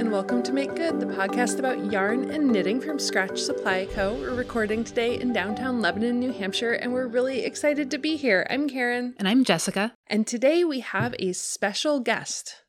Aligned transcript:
and 0.00 0.10
welcome 0.10 0.42
to 0.42 0.54
Make 0.54 0.74
Good, 0.76 0.98
the 0.98 1.04
podcast 1.04 1.58
about 1.58 1.92
yarn 1.92 2.30
and 2.30 2.50
knitting 2.50 2.80
from 2.80 2.98
Scratch 2.98 3.38
Supply 3.38 3.84
Co. 3.84 4.14
We're 4.14 4.34
recording 4.34 4.82
today 4.82 5.20
in 5.20 5.34
downtown 5.34 5.82
Lebanon, 5.82 6.18
New 6.18 6.32
Hampshire, 6.32 6.72
and 6.72 6.94
we're 6.94 7.06
really 7.06 7.44
excited 7.44 7.90
to 7.90 7.98
be 7.98 8.16
here. 8.16 8.46
I'm 8.48 8.66
Karen. 8.66 9.14
And 9.18 9.28
I'm 9.28 9.44
Jessica. 9.44 9.92
And 10.06 10.26
today 10.26 10.64
we 10.64 10.80
have 10.80 11.14
a 11.18 11.34
special 11.34 12.00
guest. 12.00 12.62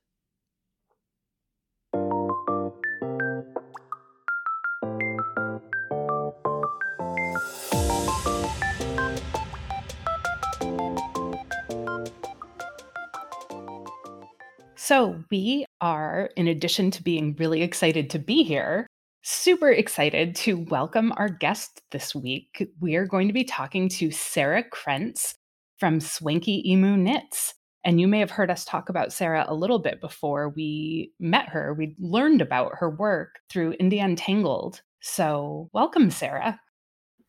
So, 14.83 15.23
we 15.29 15.67
are, 15.79 16.31
in 16.35 16.47
addition 16.47 16.89
to 16.89 17.03
being 17.03 17.35
really 17.37 17.61
excited 17.61 18.09
to 18.09 18.17
be 18.17 18.41
here, 18.41 18.87
super 19.21 19.69
excited 19.69 20.35
to 20.37 20.65
welcome 20.71 21.13
our 21.17 21.29
guest 21.29 21.83
this 21.91 22.15
week. 22.15 22.67
We 22.79 22.95
are 22.95 23.05
going 23.05 23.27
to 23.27 23.33
be 23.33 23.43
talking 23.43 23.89
to 23.89 24.09
Sarah 24.09 24.63
Krentz 24.67 25.35
from 25.77 25.99
Swanky 25.99 26.67
Emu 26.67 26.97
Knits. 26.97 27.53
And 27.85 28.01
you 28.01 28.07
may 28.07 28.17
have 28.17 28.31
heard 28.31 28.49
us 28.49 28.65
talk 28.65 28.89
about 28.89 29.13
Sarah 29.13 29.45
a 29.47 29.53
little 29.53 29.77
bit 29.77 30.01
before 30.01 30.49
we 30.49 31.13
met 31.19 31.47
her. 31.49 31.75
We 31.75 31.95
learned 31.99 32.41
about 32.41 32.71
her 32.79 32.89
work 32.89 33.35
through 33.51 33.77
Indie 33.77 34.03
Untangled. 34.03 34.81
So, 34.99 35.69
welcome, 35.73 36.09
Sarah. 36.09 36.59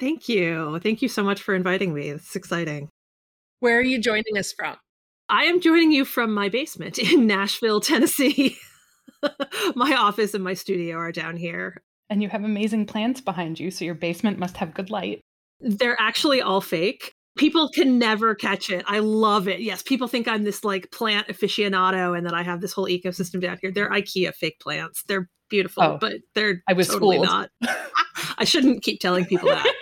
Thank 0.01 0.27
you. 0.27 0.81
Thank 0.83 1.03
you 1.03 1.09
so 1.09 1.23
much 1.23 1.43
for 1.43 1.55
inviting 1.55 1.93
me. 1.93 2.09
It's 2.09 2.35
exciting. 2.35 2.89
Where 3.61 3.77
are 3.77 3.83
you 3.83 4.01
joining 4.01 4.39
us 4.39 4.55
from? 4.55 4.77
I 5.33 5.45
am 5.45 5.63
joining 5.63 5.93
you 5.93 6.05
from 6.05 6.35
my 6.35 6.51
basement 6.51 6.99
in 6.99 7.27
Nashville, 7.27 7.81
Tennessee. 7.81 8.59
my 9.75 9.95
office 9.95 10.35
and 10.35 10.45
my 10.45 10.53
studio 10.53 10.99
are 10.99 11.11
down 11.11 11.39
here. 11.39 11.83
And 12.11 12.23
you 12.23 12.29
have 12.29 12.45
amazing 12.45 12.85
plants 12.85 13.23
behind 13.23 13.59
you, 13.59 13.71
so 13.71 13.87
your 13.87 13.95
basement 13.95 14.39
must 14.39 14.59
have 14.59 14.75
good 14.75 14.91
light. 14.91 15.23
They're 15.59 15.97
actually 15.99 16.43
all 16.43 16.61
fake. 16.61 17.15
People 17.39 17.71
can 17.71 17.99
never 17.99 18.35
catch 18.35 18.69
it. 18.69 18.85
I 18.87 18.99
love 18.99 19.49
it. 19.49 19.61
Yes, 19.61 19.83
people 19.83 20.07
think 20.07 20.29
I'm 20.29 20.45
this 20.45 20.65
like 20.65 20.91
plant 20.91 21.29
aficionado 21.29 22.15
and 22.15 22.27
that 22.27 22.35
I 22.35 22.43
have 22.43 22.61
this 22.61 22.75
whole 22.75 22.87
ecosystem 22.87 23.41
down 23.41 23.59
here. 23.63 23.73
They're 23.73 23.89
IKEA 23.89 24.35
fake 24.35 24.61
plants. 24.61 25.03
They're 25.09 25.31
beautiful, 25.49 25.83
oh, 25.83 25.99
but 25.99 26.17
they're 26.35 26.63
I 26.69 26.75
was 26.75 26.89
totally 26.89 27.17
fooled. 27.17 27.29
not. 27.29 27.51
I 28.37 28.45
shouldn't 28.45 28.83
keep 28.83 29.01
telling 29.01 29.25
people 29.25 29.49
that. 29.49 29.73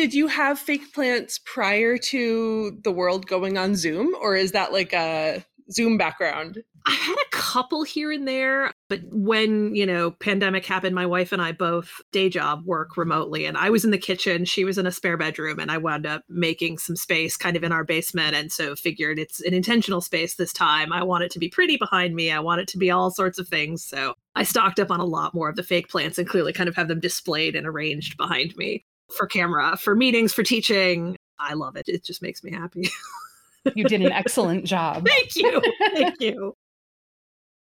Did 0.00 0.14
you 0.14 0.28
have 0.28 0.58
fake 0.58 0.94
plants 0.94 1.38
prior 1.44 1.98
to 1.98 2.78
the 2.84 2.90
world 2.90 3.26
going 3.26 3.58
on 3.58 3.76
Zoom, 3.76 4.16
or 4.22 4.34
is 4.34 4.52
that 4.52 4.72
like 4.72 4.94
a 4.94 5.44
Zoom 5.70 5.98
background? 5.98 6.62
I 6.86 6.92
had 6.92 7.16
a 7.16 7.30
couple 7.36 7.82
here 7.82 8.10
and 8.10 8.26
there, 8.26 8.72
but 8.88 9.02
when, 9.12 9.74
you 9.74 9.84
know, 9.84 10.12
pandemic 10.12 10.64
happened, 10.64 10.94
my 10.94 11.04
wife 11.04 11.32
and 11.32 11.42
I 11.42 11.52
both 11.52 12.00
day 12.12 12.30
job 12.30 12.64
work 12.64 12.96
remotely 12.96 13.44
and 13.44 13.58
I 13.58 13.68
was 13.68 13.84
in 13.84 13.90
the 13.90 13.98
kitchen, 13.98 14.46
she 14.46 14.64
was 14.64 14.78
in 14.78 14.86
a 14.86 14.90
spare 14.90 15.18
bedroom 15.18 15.58
and 15.58 15.70
I 15.70 15.76
wound 15.76 16.06
up 16.06 16.22
making 16.30 16.78
some 16.78 16.96
space 16.96 17.36
kind 17.36 17.54
of 17.54 17.62
in 17.62 17.70
our 17.70 17.84
basement 17.84 18.34
and 18.34 18.50
so 18.50 18.74
figured 18.74 19.18
it's 19.18 19.42
an 19.42 19.52
intentional 19.52 20.00
space 20.00 20.36
this 20.36 20.54
time. 20.54 20.94
I 20.94 21.02
want 21.02 21.24
it 21.24 21.30
to 21.32 21.38
be 21.38 21.50
pretty 21.50 21.76
behind 21.76 22.14
me. 22.14 22.32
I 22.32 22.40
want 22.40 22.62
it 22.62 22.68
to 22.68 22.78
be 22.78 22.90
all 22.90 23.10
sorts 23.10 23.38
of 23.38 23.48
things. 23.48 23.84
So 23.84 24.14
I 24.34 24.44
stocked 24.44 24.80
up 24.80 24.90
on 24.90 25.00
a 25.00 25.04
lot 25.04 25.34
more 25.34 25.50
of 25.50 25.56
the 25.56 25.62
fake 25.62 25.90
plants 25.90 26.16
and 26.16 26.26
clearly 26.26 26.54
kind 26.54 26.70
of 26.70 26.76
have 26.76 26.88
them 26.88 27.00
displayed 27.00 27.54
and 27.54 27.66
arranged 27.66 28.16
behind 28.16 28.56
me 28.56 28.86
for 29.16 29.26
camera, 29.26 29.76
for 29.76 29.94
meetings, 29.94 30.32
for 30.32 30.42
teaching. 30.42 31.16
I 31.38 31.54
love 31.54 31.76
it. 31.76 31.88
It 31.88 32.04
just 32.04 32.22
makes 32.22 32.42
me 32.44 32.52
happy. 32.52 32.88
you 33.74 33.84
did 33.84 34.00
an 34.02 34.12
excellent 34.12 34.64
job. 34.64 35.06
Thank 35.06 35.36
you. 35.36 35.62
Thank 35.94 36.16
you. 36.20 36.54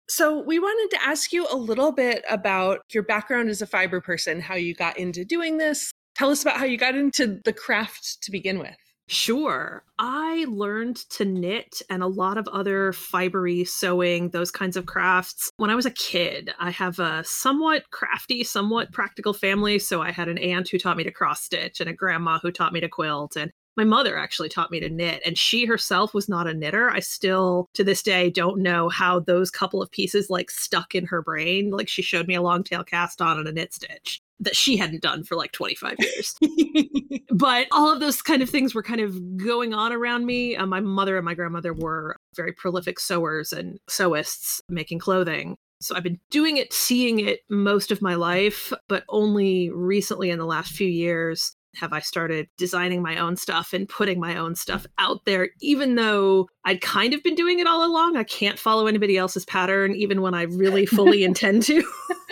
So, 0.09 0.39
we 0.39 0.59
wanted 0.59 0.95
to 0.97 1.03
ask 1.03 1.31
you 1.31 1.47
a 1.49 1.55
little 1.55 1.93
bit 1.93 2.25
about 2.29 2.81
your 2.91 3.03
background 3.03 3.49
as 3.49 3.61
a 3.61 3.65
fiber 3.65 4.01
person, 4.01 4.41
how 4.41 4.55
you 4.55 4.75
got 4.75 4.97
into 4.97 5.23
doing 5.23 5.57
this. 5.57 5.91
Tell 6.15 6.29
us 6.29 6.41
about 6.41 6.57
how 6.57 6.65
you 6.65 6.77
got 6.77 6.95
into 6.95 7.39
the 7.45 7.53
craft 7.53 8.21
to 8.23 8.31
begin 8.31 8.59
with. 8.59 8.75
Sure. 9.07 9.83
I 9.99 10.45
learned 10.49 10.95
to 11.11 11.25
knit 11.25 11.81
and 11.89 12.01
a 12.01 12.07
lot 12.07 12.37
of 12.37 12.47
other 12.47 12.93
fibery 12.93 13.67
sewing, 13.67 14.29
those 14.29 14.49
kinds 14.49 14.77
of 14.77 14.85
crafts 14.85 15.51
when 15.57 15.69
I 15.69 15.75
was 15.75 15.85
a 15.85 15.91
kid. 15.91 16.53
I 16.59 16.71
have 16.71 16.99
a 16.99 17.23
somewhat 17.25 17.89
crafty, 17.91 18.43
somewhat 18.43 18.91
practical 18.91 19.33
family. 19.33 19.77
So 19.77 20.01
I 20.01 20.11
had 20.11 20.29
an 20.29 20.37
aunt 20.37 20.69
who 20.69 20.79
taught 20.79 20.97
me 20.97 21.03
to 21.03 21.11
cross 21.11 21.43
stitch 21.43 21.79
and 21.81 21.89
a 21.89 21.93
grandma 21.93 22.39
who 22.39 22.51
taught 22.51 22.73
me 22.73 22.79
to 22.79 22.89
quilt. 22.89 23.35
And 23.35 23.51
my 23.75 23.83
mother 23.83 24.17
actually 24.17 24.49
taught 24.49 24.71
me 24.71 24.79
to 24.79 24.89
knit, 24.89 25.21
and 25.25 25.37
she 25.37 25.65
herself 25.65 26.13
was 26.13 26.29
not 26.29 26.47
a 26.47 26.53
knitter. 26.53 26.91
I 26.91 26.99
still, 26.99 27.67
to 27.73 27.83
this 27.83 28.03
day, 28.03 28.29
don't 28.29 28.61
know 28.61 28.87
how 28.87 29.19
those 29.19 29.49
couple 29.49 29.81
of 29.81 29.89
pieces 29.91 30.29
like 30.29 30.51
stuck 30.51 30.93
in 30.95 31.05
her 31.07 31.23
brain. 31.23 31.71
Like 31.71 31.89
she 31.89 32.03
showed 32.03 32.27
me 32.27 32.35
a 32.35 32.41
long 32.41 32.63
tail 32.63 32.83
cast 32.83 33.21
on 33.21 33.39
and 33.39 33.47
a 33.47 33.51
knit 33.51 33.73
stitch 33.73 34.21
that 34.43 34.55
she 34.55 34.77
hadn't 34.77 35.01
done 35.01 35.23
for 35.23 35.35
like 35.35 35.51
25 35.51 35.95
years. 35.99 36.35
but 37.31 37.67
all 37.71 37.91
of 37.91 37.99
those 37.99 38.21
kind 38.21 38.41
of 38.41 38.49
things 38.49 38.73
were 38.73 38.83
kind 38.83 39.01
of 39.01 39.37
going 39.37 39.73
on 39.73 39.91
around 39.91 40.25
me. 40.25 40.55
Uh, 40.55 40.65
my 40.65 40.79
mother 40.79 41.17
and 41.17 41.25
my 41.25 41.33
grandmother 41.33 41.73
were 41.73 42.17
very 42.35 42.51
prolific 42.51 42.99
sewers 42.99 43.53
and 43.53 43.79
sewists 43.89 44.61
making 44.69 44.99
clothing. 44.99 45.57
So 45.81 45.95
I've 45.95 46.03
been 46.03 46.19
doing 46.29 46.57
it, 46.57 46.71
seeing 46.71 47.19
it 47.19 47.41
most 47.49 47.91
of 47.91 48.01
my 48.01 48.15
life, 48.15 48.71
but 48.87 49.03
only 49.09 49.69
recently 49.69 50.29
in 50.29 50.39
the 50.39 50.45
last 50.45 50.71
few 50.71 50.87
years 50.87 51.55
have 51.75 51.93
I 51.93 51.99
started 51.99 52.47
designing 52.57 53.01
my 53.01 53.17
own 53.17 53.35
stuff 53.35 53.73
and 53.73 53.89
putting 53.89 54.19
my 54.19 54.37
own 54.37 54.55
stuff 54.55 54.85
out 54.99 55.25
there, 55.25 55.49
even 55.61 55.95
though 55.95 56.47
I'd 56.65 56.81
kind 56.81 57.13
of 57.13 57.23
been 57.23 57.35
doing 57.35 57.59
it 57.59 57.67
all 57.67 57.85
along. 57.85 58.15
I 58.15 58.23
can't 58.23 58.59
follow 58.59 58.87
anybody 58.87 59.17
else's 59.17 59.45
pattern, 59.45 59.95
even 59.95 60.21
when 60.21 60.33
I 60.33 60.43
really 60.43 60.85
fully 60.85 61.23
intend 61.25 61.63
to. 61.63 61.83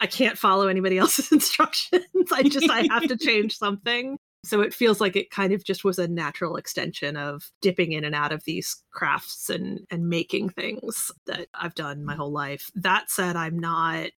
I 0.00 0.06
can't 0.06 0.38
follow 0.38 0.68
anybody 0.68 0.98
else's 0.98 1.32
instructions. 1.32 2.04
I 2.32 2.42
just 2.42 2.70
I 2.70 2.86
have 2.90 3.08
to 3.08 3.16
change 3.16 3.56
something. 3.58 4.18
So 4.42 4.62
it 4.62 4.72
feels 4.72 5.02
like 5.02 5.16
it 5.16 5.30
kind 5.30 5.52
of 5.52 5.64
just 5.64 5.84
was 5.84 5.98
a 5.98 6.08
natural 6.08 6.56
extension 6.56 7.16
of 7.16 7.50
dipping 7.60 7.92
in 7.92 8.04
and 8.04 8.14
out 8.14 8.32
of 8.32 8.42
these 8.44 8.82
crafts 8.90 9.50
and 9.50 9.80
and 9.90 10.08
making 10.08 10.50
things 10.50 11.12
that 11.26 11.48
I've 11.54 11.74
done 11.74 12.04
my 12.04 12.14
whole 12.14 12.32
life. 12.32 12.70
That 12.74 13.10
said, 13.10 13.36
I'm 13.36 13.58
not 13.58 14.10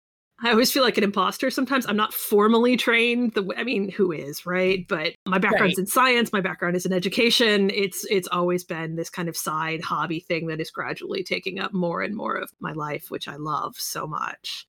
I 0.44 0.50
always 0.50 0.72
feel 0.72 0.82
like 0.82 0.98
an 0.98 1.04
imposter 1.04 1.52
sometimes. 1.52 1.86
I'm 1.86 1.96
not 1.96 2.14
formally 2.14 2.76
trained. 2.76 3.34
The 3.34 3.48
I 3.58 3.64
mean, 3.64 3.90
who 3.90 4.12
is, 4.12 4.46
right? 4.46 4.88
But 4.88 5.14
my 5.28 5.38
background's 5.38 5.78
right. 5.78 5.84
in 5.84 5.86
science, 5.88 6.34
my 6.34 6.42
background 6.42 6.76
is 6.76 6.86
in 6.86 6.94
education. 6.94 7.70
It's 7.72 8.06
it's 8.10 8.28
always 8.28 8.64
been 8.64 8.96
this 8.96 9.10
kind 9.10 9.30
of 9.30 9.38
side 9.38 9.82
hobby 9.82 10.20
thing 10.20 10.48
that 10.48 10.60
is 10.60 10.72
gradually 10.72 11.24
taking 11.24 11.60
up 11.60 11.74
more 11.74 12.02
and 12.02 12.16
more 12.16 12.36
of 12.36 12.50
my 12.60 12.74
life, 12.74 13.10
which 13.10 13.28
I 13.28 13.36
love 13.36 13.76
so 13.78 14.08
much 14.08 14.68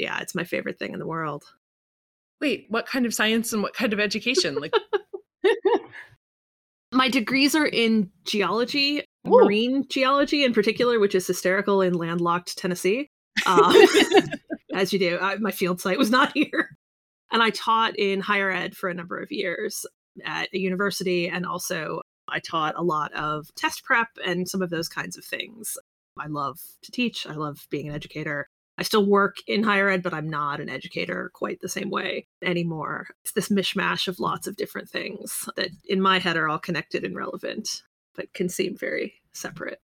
yeah, 0.00 0.20
it's 0.20 0.34
my 0.34 0.44
favorite 0.44 0.78
thing 0.78 0.92
in 0.92 0.98
the 0.98 1.06
world. 1.06 1.44
Wait, 2.40 2.66
what 2.70 2.86
kind 2.86 3.04
of 3.04 3.14
science 3.14 3.52
and 3.52 3.62
what 3.62 3.74
kind 3.74 3.92
of 3.92 4.00
education? 4.00 4.54
Like 4.54 4.72
my 6.92 7.08
degrees 7.08 7.54
are 7.54 7.66
in 7.66 8.10
geology, 8.24 9.04
Ooh. 9.26 9.30
marine 9.30 9.86
geology 9.88 10.42
in 10.44 10.54
particular, 10.54 10.98
which 10.98 11.14
is 11.14 11.26
hysterical 11.26 11.82
in 11.82 11.94
landlocked 11.94 12.56
Tennessee. 12.56 13.08
Um, 13.46 13.74
as 14.74 14.92
you 14.92 14.98
do, 14.98 15.18
I, 15.18 15.36
my 15.36 15.52
field 15.52 15.80
site 15.80 15.98
was 15.98 16.10
not 16.10 16.32
here. 16.34 16.76
And 17.32 17.42
I 17.42 17.50
taught 17.50 17.96
in 17.96 18.20
higher 18.20 18.50
ed 18.50 18.76
for 18.76 18.90
a 18.90 18.94
number 18.94 19.18
of 19.18 19.30
years 19.30 19.86
at 20.26 20.48
a 20.52 20.58
university, 20.58 21.28
and 21.28 21.46
also 21.46 22.02
I 22.28 22.40
taught 22.40 22.74
a 22.76 22.82
lot 22.82 23.14
of 23.14 23.46
test 23.54 23.84
prep 23.84 24.08
and 24.26 24.48
some 24.48 24.60
of 24.60 24.68
those 24.68 24.88
kinds 24.88 25.16
of 25.16 25.24
things. 25.24 25.78
I 26.18 26.26
love 26.26 26.58
to 26.82 26.90
teach. 26.90 27.26
I 27.26 27.34
love 27.34 27.66
being 27.70 27.88
an 27.88 27.94
educator. 27.94 28.48
I 28.80 28.82
still 28.82 29.04
work 29.04 29.36
in 29.46 29.62
higher 29.62 29.90
ed, 29.90 30.02
but 30.02 30.14
I'm 30.14 30.30
not 30.30 30.58
an 30.58 30.70
educator 30.70 31.30
quite 31.34 31.60
the 31.60 31.68
same 31.68 31.90
way 31.90 32.26
anymore. 32.42 33.08
It's 33.22 33.32
this 33.32 33.50
mishmash 33.50 34.08
of 34.08 34.18
lots 34.18 34.46
of 34.46 34.56
different 34.56 34.88
things 34.88 35.46
that 35.56 35.68
in 35.86 36.00
my 36.00 36.18
head 36.18 36.38
are 36.38 36.48
all 36.48 36.58
connected 36.58 37.04
and 37.04 37.14
relevant, 37.14 37.82
but 38.16 38.32
can 38.32 38.48
seem 38.48 38.78
very 38.78 39.20
separate. 39.32 39.80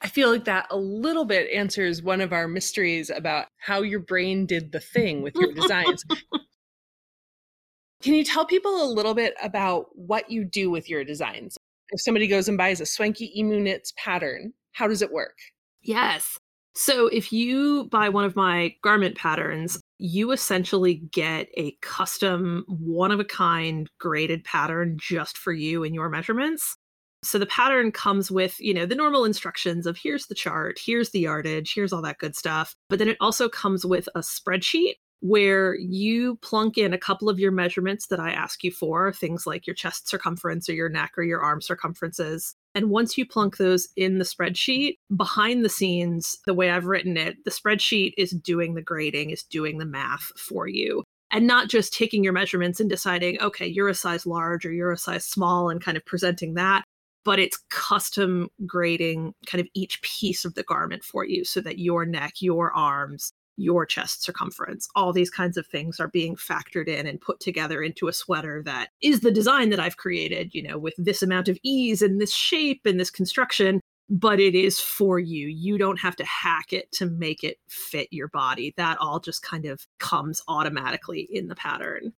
I 0.00 0.08
feel 0.08 0.28
like 0.28 0.44
that 0.46 0.66
a 0.70 0.76
little 0.76 1.24
bit 1.24 1.48
answers 1.52 2.02
one 2.02 2.20
of 2.20 2.32
our 2.32 2.48
mysteries 2.48 3.10
about 3.10 3.46
how 3.58 3.82
your 3.82 4.00
brain 4.00 4.44
did 4.44 4.72
the 4.72 4.80
thing 4.80 5.22
with 5.22 5.36
your 5.36 5.52
designs. 5.52 6.04
Can 8.02 8.12
you 8.12 8.24
tell 8.24 8.44
people 8.44 8.82
a 8.82 8.92
little 8.92 9.14
bit 9.14 9.34
about 9.40 9.86
what 9.94 10.30
you 10.30 10.44
do 10.44 10.68
with 10.68 10.90
your 10.90 11.04
designs? 11.04 11.56
If 11.90 12.02
somebody 12.02 12.26
goes 12.26 12.48
and 12.48 12.58
buys 12.58 12.80
a 12.80 12.86
swanky 12.86 13.32
emu 13.38 13.60
knits 13.60 13.94
pattern, 13.96 14.52
how 14.72 14.88
does 14.88 15.00
it 15.00 15.12
work? 15.12 15.38
Yes. 15.80 16.38
So 16.76 17.06
if 17.06 17.32
you 17.32 17.84
buy 17.84 18.08
one 18.08 18.24
of 18.24 18.34
my 18.34 18.74
garment 18.82 19.16
patterns, 19.16 19.80
you 19.98 20.32
essentially 20.32 20.94
get 21.12 21.48
a 21.56 21.76
custom, 21.82 22.64
one 22.68 23.12
of 23.12 23.20
a 23.20 23.24
kind 23.24 23.88
graded 24.00 24.42
pattern 24.44 24.96
just 24.98 25.38
for 25.38 25.52
you 25.52 25.84
and 25.84 25.94
your 25.94 26.08
measurements. 26.08 26.76
So 27.22 27.38
the 27.38 27.46
pattern 27.46 27.90
comes 27.92 28.30
with, 28.30 28.60
you 28.60 28.74
know, 28.74 28.86
the 28.86 28.96
normal 28.96 29.24
instructions 29.24 29.86
of 29.86 29.96
here's 29.96 30.26
the 30.26 30.34
chart, 30.34 30.78
here's 30.84 31.10
the 31.10 31.20
yardage, 31.20 31.72
here's 31.72 31.92
all 31.92 32.02
that 32.02 32.18
good 32.18 32.36
stuff. 32.36 32.74
But 32.90 32.98
then 32.98 33.08
it 33.08 33.16
also 33.20 33.48
comes 33.48 33.86
with 33.86 34.08
a 34.14 34.20
spreadsheet 34.20 34.94
where 35.20 35.74
you 35.76 36.36
plunk 36.42 36.76
in 36.76 36.92
a 36.92 36.98
couple 36.98 37.30
of 37.30 37.38
your 37.38 37.52
measurements 37.52 38.08
that 38.08 38.20
I 38.20 38.32
ask 38.32 38.62
you 38.62 38.70
for, 38.70 39.10
things 39.10 39.46
like 39.46 39.66
your 39.66 39.74
chest 39.74 40.06
circumference 40.06 40.68
or 40.68 40.74
your 40.74 40.90
neck 40.90 41.12
or 41.16 41.22
your 41.22 41.40
arm 41.40 41.62
circumferences 41.62 42.54
And 42.74 42.90
once 42.90 43.16
you 43.16 43.26
plunk 43.26 43.56
those 43.56 43.88
in 43.96 44.18
the 44.18 44.24
spreadsheet, 44.24 44.98
behind 45.16 45.64
the 45.64 45.68
scenes, 45.68 46.36
the 46.46 46.54
way 46.54 46.70
I've 46.70 46.86
written 46.86 47.16
it, 47.16 47.36
the 47.44 47.50
spreadsheet 47.50 48.14
is 48.18 48.30
doing 48.30 48.74
the 48.74 48.82
grading, 48.82 49.30
is 49.30 49.44
doing 49.44 49.78
the 49.78 49.86
math 49.86 50.32
for 50.36 50.66
you. 50.66 51.04
And 51.30 51.46
not 51.46 51.68
just 51.68 51.94
taking 51.94 52.22
your 52.22 52.32
measurements 52.32 52.80
and 52.80 52.90
deciding, 52.90 53.40
okay, 53.40 53.66
you're 53.66 53.88
a 53.88 53.94
size 53.94 54.26
large 54.26 54.66
or 54.66 54.72
you're 54.72 54.92
a 54.92 54.96
size 54.96 55.24
small 55.24 55.68
and 55.68 55.82
kind 55.82 55.96
of 55.96 56.04
presenting 56.04 56.54
that, 56.54 56.84
but 57.24 57.38
it's 57.38 57.58
custom 57.70 58.48
grading 58.66 59.34
kind 59.46 59.60
of 59.60 59.68
each 59.74 60.00
piece 60.02 60.44
of 60.44 60.54
the 60.54 60.62
garment 60.62 61.02
for 61.02 61.24
you 61.24 61.44
so 61.44 61.60
that 61.60 61.78
your 61.78 62.04
neck, 62.04 62.34
your 62.40 62.72
arms, 62.72 63.32
your 63.56 63.86
chest 63.86 64.22
circumference. 64.22 64.88
All 64.94 65.12
these 65.12 65.30
kinds 65.30 65.56
of 65.56 65.66
things 65.66 66.00
are 66.00 66.08
being 66.08 66.36
factored 66.36 66.88
in 66.88 67.06
and 67.06 67.20
put 67.20 67.40
together 67.40 67.82
into 67.82 68.08
a 68.08 68.12
sweater 68.12 68.62
that 68.64 68.90
is 69.00 69.20
the 69.20 69.30
design 69.30 69.70
that 69.70 69.80
I've 69.80 69.96
created, 69.96 70.54
you 70.54 70.62
know, 70.62 70.78
with 70.78 70.94
this 70.98 71.22
amount 71.22 71.48
of 71.48 71.58
ease 71.62 72.02
and 72.02 72.20
this 72.20 72.32
shape 72.32 72.82
and 72.84 72.98
this 72.98 73.10
construction, 73.10 73.80
but 74.10 74.40
it 74.40 74.54
is 74.54 74.80
for 74.80 75.18
you. 75.18 75.46
You 75.48 75.78
don't 75.78 76.00
have 76.00 76.16
to 76.16 76.24
hack 76.24 76.72
it 76.72 76.90
to 76.92 77.06
make 77.06 77.44
it 77.44 77.58
fit 77.68 78.08
your 78.10 78.28
body. 78.28 78.74
That 78.76 78.98
all 79.00 79.20
just 79.20 79.42
kind 79.42 79.66
of 79.66 79.86
comes 79.98 80.42
automatically 80.48 81.28
in 81.30 81.48
the 81.48 81.54
pattern. 81.54 82.12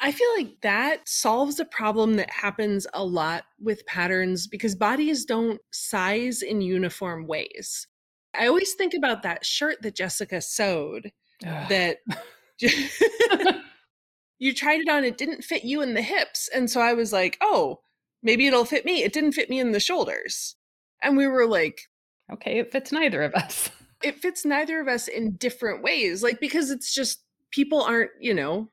I 0.00 0.12
feel 0.12 0.28
like 0.36 0.60
that 0.62 1.08
solves 1.08 1.60
a 1.60 1.64
problem 1.64 2.14
that 2.14 2.30
happens 2.30 2.86
a 2.94 3.04
lot 3.04 3.44
with 3.60 3.86
patterns 3.86 4.46
because 4.46 4.74
bodies 4.74 5.24
don't 5.24 5.60
size 5.70 6.42
in 6.42 6.60
uniform 6.60 7.26
ways. 7.26 7.86
I 8.38 8.46
always 8.46 8.74
think 8.74 8.94
about 8.94 9.22
that 9.22 9.44
shirt 9.44 9.82
that 9.82 9.94
Jessica 9.94 10.40
sewed 10.40 11.12
Ugh. 11.46 11.68
that 11.68 11.98
you 14.38 14.54
tried 14.54 14.80
it 14.80 14.88
on, 14.88 15.04
it 15.04 15.18
didn't 15.18 15.44
fit 15.44 15.64
you 15.64 15.82
in 15.82 15.94
the 15.94 16.02
hips. 16.02 16.48
And 16.54 16.70
so 16.70 16.80
I 16.80 16.94
was 16.94 17.12
like, 17.12 17.38
oh, 17.40 17.80
maybe 18.22 18.46
it'll 18.46 18.64
fit 18.64 18.84
me. 18.84 19.02
It 19.02 19.12
didn't 19.12 19.32
fit 19.32 19.50
me 19.50 19.60
in 19.60 19.72
the 19.72 19.80
shoulders. 19.80 20.56
And 21.02 21.16
we 21.16 21.26
were 21.26 21.46
like, 21.46 21.82
okay, 22.32 22.58
it 22.58 22.72
fits 22.72 22.92
neither 22.92 23.22
of 23.22 23.34
us. 23.34 23.70
It 24.02 24.20
fits 24.20 24.44
neither 24.44 24.80
of 24.80 24.88
us 24.88 25.08
in 25.08 25.36
different 25.36 25.82
ways. 25.82 26.22
Like, 26.22 26.38
because 26.38 26.70
it's 26.70 26.92
just 26.92 27.24
people 27.50 27.80
aren't, 27.80 28.10
you 28.20 28.34
know. 28.34 28.68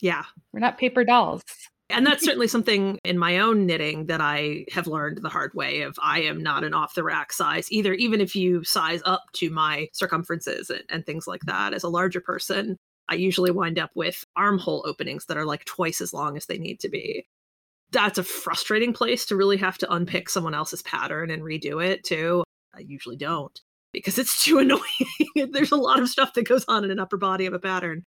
Yeah. 0.00 0.24
We're 0.52 0.58
not 0.58 0.78
paper 0.78 1.04
dolls 1.04 1.44
and 1.90 2.06
that's 2.06 2.24
certainly 2.24 2.48
something 2.48 2.98
in 3.04 3.18
my 3.18 3.38
own 3.38 3.66
knitting 3.66 4.06
that 4.06 4.20
I 4.20 4.64
have 4.72 4.86
learned 4.86 5.18
the 5.18 5.28
hard 5.28 5.52
way 5.54 5.82
of 5.82 5.98
I 6.02 6.22
am 6.22 6.42
not 6.42 6.64
an 6.64 6.72
off 6.72 6.94
the 6.94 7.04
rack 7.04 7.32
size 7.32 7.70
either, 7.70 7.92
even 7.94 8.20
if 8.20 8.34
you 8.34 8.64
size 8.64 9.02
up 9.04 9.24
to 9.34 9.50
my 9.50 9.88
circumferences 9.92 10.70
and, 10.70 10.82
and 10.88 11.04
things 11.04 11.26
like 11.26 11.42
that. 11.42 11.74
As 11.74 11.82
a 11.82 11.88
larger 11.88 12.20
person, 12.20 12.78
I 13.08 13.16
usually 13.16 13.50
wind 13.50 13.78
up 13.78 13.90
with 13.94 14.24
armhole 14.34 14.82
openings 14.86 15.26
that 15.26 15.36
are 15.36 15.44
like 15.44 15.66
twice 15.66 16.00
as 16.00 16.14
long 16.14 16.38
as 16.38 16.46
they 16.46 16.56
need 16.56 16.80
to 16.80 16.88
be. 16.88 17.26
That's 17.92 18.18
a 18.18 18.24
frustrating 18.24 18.94
place 18.94 19.26
to 19.26 19.36
really 19.36 19.58
have 19.58 19.76
to 19.78 19.92
unpick 19.92 20.30
someone 20.30 20.54
else's 20.54 20.82
pattern 20.82 21.30
and 21.30 21.42
redo 21.42 21.84
it 21.84 22.02
too. 22.02 22.44
I 22.74 22.80
usually 22.80 23.16
don't 23.16 23.60
because 23.92 24.18
it's 24.18 24.42
too 24.42 24.58
annoying. 24.60 25.52
There's 25.52 25.70
a 25.70 25.76
lot 25.76 26.00
of 26.00 26.08
stuff 26.08 26.32
that 26.32 26.48
goes 26.48 26.64
on 26.66 26.82
in 26.82 26.90
an 26.90 26.98
upper 26.98 27.18
body 27.18 27.44
of 27.44 27.52
a 27.52 27.58
pattern 27.58 28.04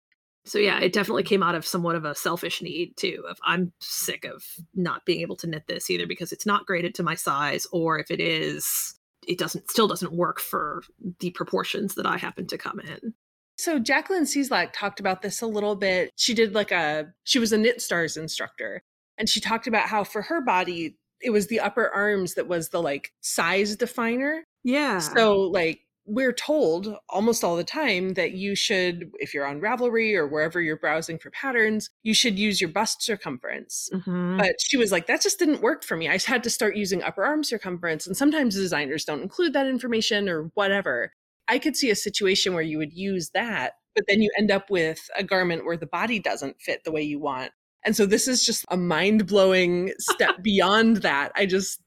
so 0.45 0.59
yeah 0.59 0.79
it 0.81 0.93
definitely 0.93 1.23
came 1.23 1.43
out 1.43 1.55
of 1.55 1.67
somewhat 1.67 1.97
of 1.97 2.05
a 2.05 2.15
selfish 2.15 2.63
need 2.63 2.97
too 2.97 3.25
of 3.29 3.39
i'm 3.45 3.73
sick 3.81 4.25
of 4.25 4.45
not 4.75 5.05
being 5.05 5.21
able 5.21 5.37
to 5.37 5.47
knit 5.47 5.67
this 5.67 5.91
either 5.91 6.07
because 6.07 6.33
it's 6.33 6.47
not 6.47 6.67
graded 6.67 6.95
to 6.95 7.03
my 7.03 7.15
size 7.15 7.67
or 7.73 7.99
if 7.99 8.11
it 8.11 8.21
is 8.21 8.95
it 9.27 9.39
doesn't 9.39 9.71
still 9.71 9.89
doesn't 9.89 10.13
work 10.13 10.41
for 10.41 10.83
the 11.21 11.31
proportions 11.31 11.95
that 11.95 12.07
i 12.07 12.17
happen 12.17 12.47
to 12.47 12.59
come 12.59 12.81
in. 12.81 13.15
So 13.57 13.79
jacqueline 13.79 14.25
cieslak 14.25 14.71
talked 14.73 15.01
about 15.01 15.23
this 15.23 15.41
a 15.41 15.47
little 15.47 15.77
bit. 15.77 16.11
She 16.17 16.35
did 16.35 16.55
like 16.55 16.73
a 16.73 17.07
she 17.25 17.39
was 17.39 17.53
a 17.53 17.59
knit 17.59 17.81
stars 17.81 18.17
instructor 18.17 18.83
and 19.17 19.29
she 19.29 19.41
talked 19.41 19.67
about 19.67 19.89
how 19.89 20.05
for 20.05 20.23
her 20.23 20.41
body 20.41 20.99
it 21.21 21.31
was 21.31 21.47
the 21.47 21.61
upper 21.61 21.89
arms 21.89 22.35
that 22.35 22.49
was 22.49 22.71
the 22.71 22.83
like 22.83 23.13
size 23.21 23.77
definer. 23.77 24.45
Yeah. 24.65 24.99
So 24.99 25.37
like 25.37 25.81
we're 26.07 26.33
told 26.33 26.97
almost 27.09 27.43
all 27.43 27.57
the 27.57 27.65
time 27.65 28.15
that 28.15 28.33
you 28.33 28.55
should, 28.55 29.11
if 29.15 29.33
you're 29.33 29.47
on 29.47 29.61
Ravelry 29.61 30.15
or 30.15 30.27
wherever 30.27 30.61
you're 30.61 30.77
browsing 30.77 31.19
for 31.19 31.31
patterns, 31.31 31.91
you 32.03 32.13
should 32.15 32.39
use 32.39 32.61
your 32.61 32.71
bust 32.71 33.03
circumference. 33.03 33.89
Mm-hmm. 33.93 34.39
But 34.39 34.57
she 34.61 34.77
was 34.77 34.93
like, 34.93 35.07
that 35.07 35.23
just 35.23 35.39
didn't 35.39 35.63
work 35.63 35.83
for 35.83 35.97
me. 35.97 36.09
I 36.09 36.19
had 36.25 36.43
to 36.45 36.51
start 36.51 36.77
using 36.77 37.03
upper 37.03 37.25
arm 37.25 37.43
circumference. 37.43 38.07
And 38.07 38.17
sometimes 38.17 38.55
designers 38.55 39.05
don't 39.05 39.23
include 39.23 39.55
that 39.55 39.67
information 39.67 40.29
or 40.29 40.51
whatever. 40.55 41.13
I 41.49 41.59
could 41.59 41.77
see 41.77 41.91
a 41.91 41.97
situation 41.97 42.55
where 42.55 42.63
you 42.63 42.79
would 42.79 42.93
use 42.93 43.31
that, 43.31 43.75
but 43.95 44.05
then 44.09 44.21
you 44.21 44.31
end 44.39 44.51
up 44.51 44.71
with 44.71 45.09
a 45.17 45.23
garment 45.23 45.65
where 45.65 45.77
the 45.77 45.87
body 45.87 46.19
doesn't 46.19 46.61
fit 46.61 46.85
the 46.85 46.93
way 46.93 47.03
you 47.03 47.19
want. 47.19 47.53
And 47.85 47.95
so 47.95 48.07
this 48.07 48.27
is 48.27 48.45
just 48.45 48.65
a 48.71 48.77
mind 48.77 49.27
blowing 49.27 49.93
step 49.99 50.37
beyond 50.43 50.99
that. 50.99 51.33
I 51.35 51.47
just, 51.47 51.81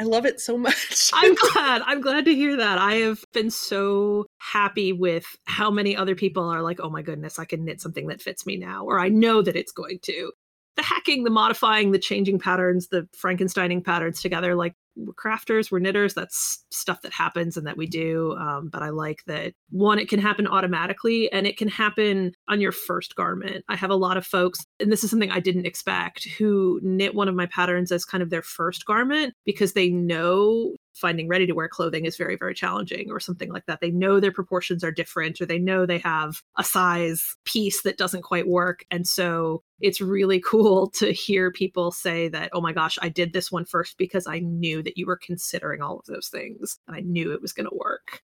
I 0.00 0.04
love 0.04 0.24
it 0.24 0.40
so 0.40 0.56
much. 0.56 1.10
I'm 1.14 1.34
glad. 1.34 1.82
I'm 1.84 2.00
glad 2.00 2.24
to 2.24 2.34
hear 2.34 2.56
that. 2.56 2.78
I 2.78 2.94
have 2.94 3.22
been 3.34 3.50
so 3.50 4.24
happy 4.38 4.94
with 4.94 5.26
how 5.44 5.70
many 5.70 5.94
other 5.94 6.14
people 6.14 6.48
are 6.48 6.62
like, 6.62 6.80
oh 6.80 6.88
my 6.88 7.02
goodness, 7.02 7.38
I 7.38 7.44
can 7.44 7.66
knit 7.66 7.82
something 7.82 8.06
that 8.06 8.22
fits 8.22 8.46
me 8.46 8.56
now, 8.56 8.86
or 8.86 8.98
I 8.98 9.10
know 9.10 9.42
that 9.42 9.56
it's 9.56 9.72
going 9.72 9.98
to. 10.04 10.32
The 10.76 10.82
hacking, 10.82 11.24
the 11.24 11.30
modifying, 11.30 11.90
the 11.90 11.98
changing 11.98 12.38
patterns, 12.38 12.88
the 12.88 13.06
Frankensteining 13.14 13.84
patterns 13.84 14.22
together, 14.22 14.54
like 14.54 14.72
we're 14.96 15.12
crafters, 15.12 15.70
we're 15.70 15.78
knitters. 15.78 16.14
That's 16.14 16.64
stuff 16.70 17.02
that 17.02 17.12
happens 17.12 17.56
and 17.56 17.66
that 17.66 17.76
we 17.76 17.86
do. 17.86 18.36
Um, 18.38 18.68
but 18.72 18.82
I 18.82 18.90
like 18.90 19.22
that 19.26 19.54
one, 19.70 19.98
it 19.98 20.08
can 20.08 20.20
happen 20.20 20.46
automatically 20.46 21.30
and 21.32 21.46
it 21.46 21.56
can 21.56 21.68
happen 21.68 22.32
on 22.48 22.60
your 22.60 22.72
first 22.72 23.14
garment. 23.16 23.64
I 23.68 23.76
have 23.76 23.90
a 23.90 23.96
lot 23.96 24.16
of 24.16 24.26
folks, 24.26 24.64
and 24.78 24.90
this 24.90 25.04
is 25.04 25.10
something 25.10 25.30
I 25.30 25.40
didn't 25.40 25.66
expect, 25.66 26.28
who 26.38 26.80
knit 26.82 27.14
one 27.14 27.28
of 27.28 27.34
my 27.34 27.46
patterns 27.46 27.92
as 27.92 28.04
kind 28.04 28.22
of 28.22 28.30
their 28.30 28.42
first 28.42 28.84
garment 28.84 29.34
because 29.44 29.72
they 29.72 29.90
know 29.90 30.74
finding 30.94 31.28
ready 31.28 31.46
to 31.46 31.54
wear 31.54 31.68
clothing 31.68 32.04
is 32.04 32.16
very, 32.16 32.36
very 32.36 32.54
challenging 32.54 33.10
or 33.10 33.20
something 33.20 33.52
like 33.52 33.66
that. 33.66 33.80
They 33.80 33.90
know 33.90 34.20
their 34.20 34.32
proportions 34.32 34.84
are 34.84 34.92
different 34.92 35.40
or 35.40 35.46
they 35.46 35.58
know 35.58 35.86
they 35.86 35.98
have 35.98 36.42
a 36.56 36.64
size 36.64 37.36
piece 37.44 37.82
that 37.82 37.98
doesn't 37.98 38.22
quite 38.22 38.48
work. 38.48 38.84
And 38.90 39.06
so 39.06 39.62
it's 39.80 40.00
really 40.00 40.40
cool 40.44 40.90
to 40.90 41.12
hear 41.12 41.50
people 41.50 41.90
say 41.90 42.28
that, 42.28 42.50
oh 42.52 42.60
my 42.60 42.72
gosh, 42.72 42.98
I 43.00 43.08
did 43.08 43.32
this 43.32 43.50
one 43.50 43.64
first 43.64 43.98
because 43.98 44.26
I 44.26 44.40
knew 44.40 44.82
that 44.82 44.96
you 44.96 45.06
were 45.06 45.18
considering 45.18 45.82
all 45.82 45.98
of 45.98 46.06
those 46.06 46.28
things 46.28 46.78
and 46.86 46.96
I 46.96 47.00
knew 47.00 47.32
it 47.32 47.42
was 47.42 47.52
going 47.52 47.68
to 47.68 47.76
work. 47.76 48.22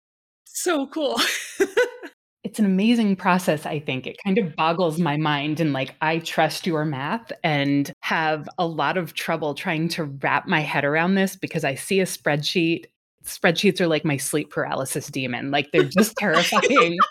So 0.46 0.88
cool. 0.88 1.20
it's 2.44 2.60
an 2.60 2.66
amazing 2.66 3.16
process 3.16 3.66
i 3.66 3.80
think. 3.80 4.08
It 4.08 4.18
kind 4.24 4.38
of 4.38 4.56
boggles 4.56 5.00
my 5.00 5.18
mind 5.18 5.60
and 5.60 5.74
like 5.74 5.96
i 6.02 6.20
trust 6.20 6.66
your 6.66 6.86
math 6.86 7.32
and 7.44 7.92
have 8.00 8.50
a 8.58 8.66
lot 8.66 8.98
of 8.98 9.14
trouble 9.14 9.54
trying 9.54 9.88
to 9.90 10.06
wrap 10.06 10.48
my 10.48 10.62
head 10.62 10.84
around 10.86 11.16
this 11.16 11.36
because 11.36 11.64
i 11.64 11.76
see 11.76 12.00
a 12.00 12.06
spreadsheet. 12.06 12.86
Spreadsheets 13.24 13.80
are 13.80 13.88
like 13.88 14.04
my 14.04 14.18
sleep 14.18 14.50
paralysis 14.50 15.08
demon 15.08 15.52
like 15.52 15.72
they're 15.72 15.84
just 15.84 16.16
terrifying. 16.18 16.98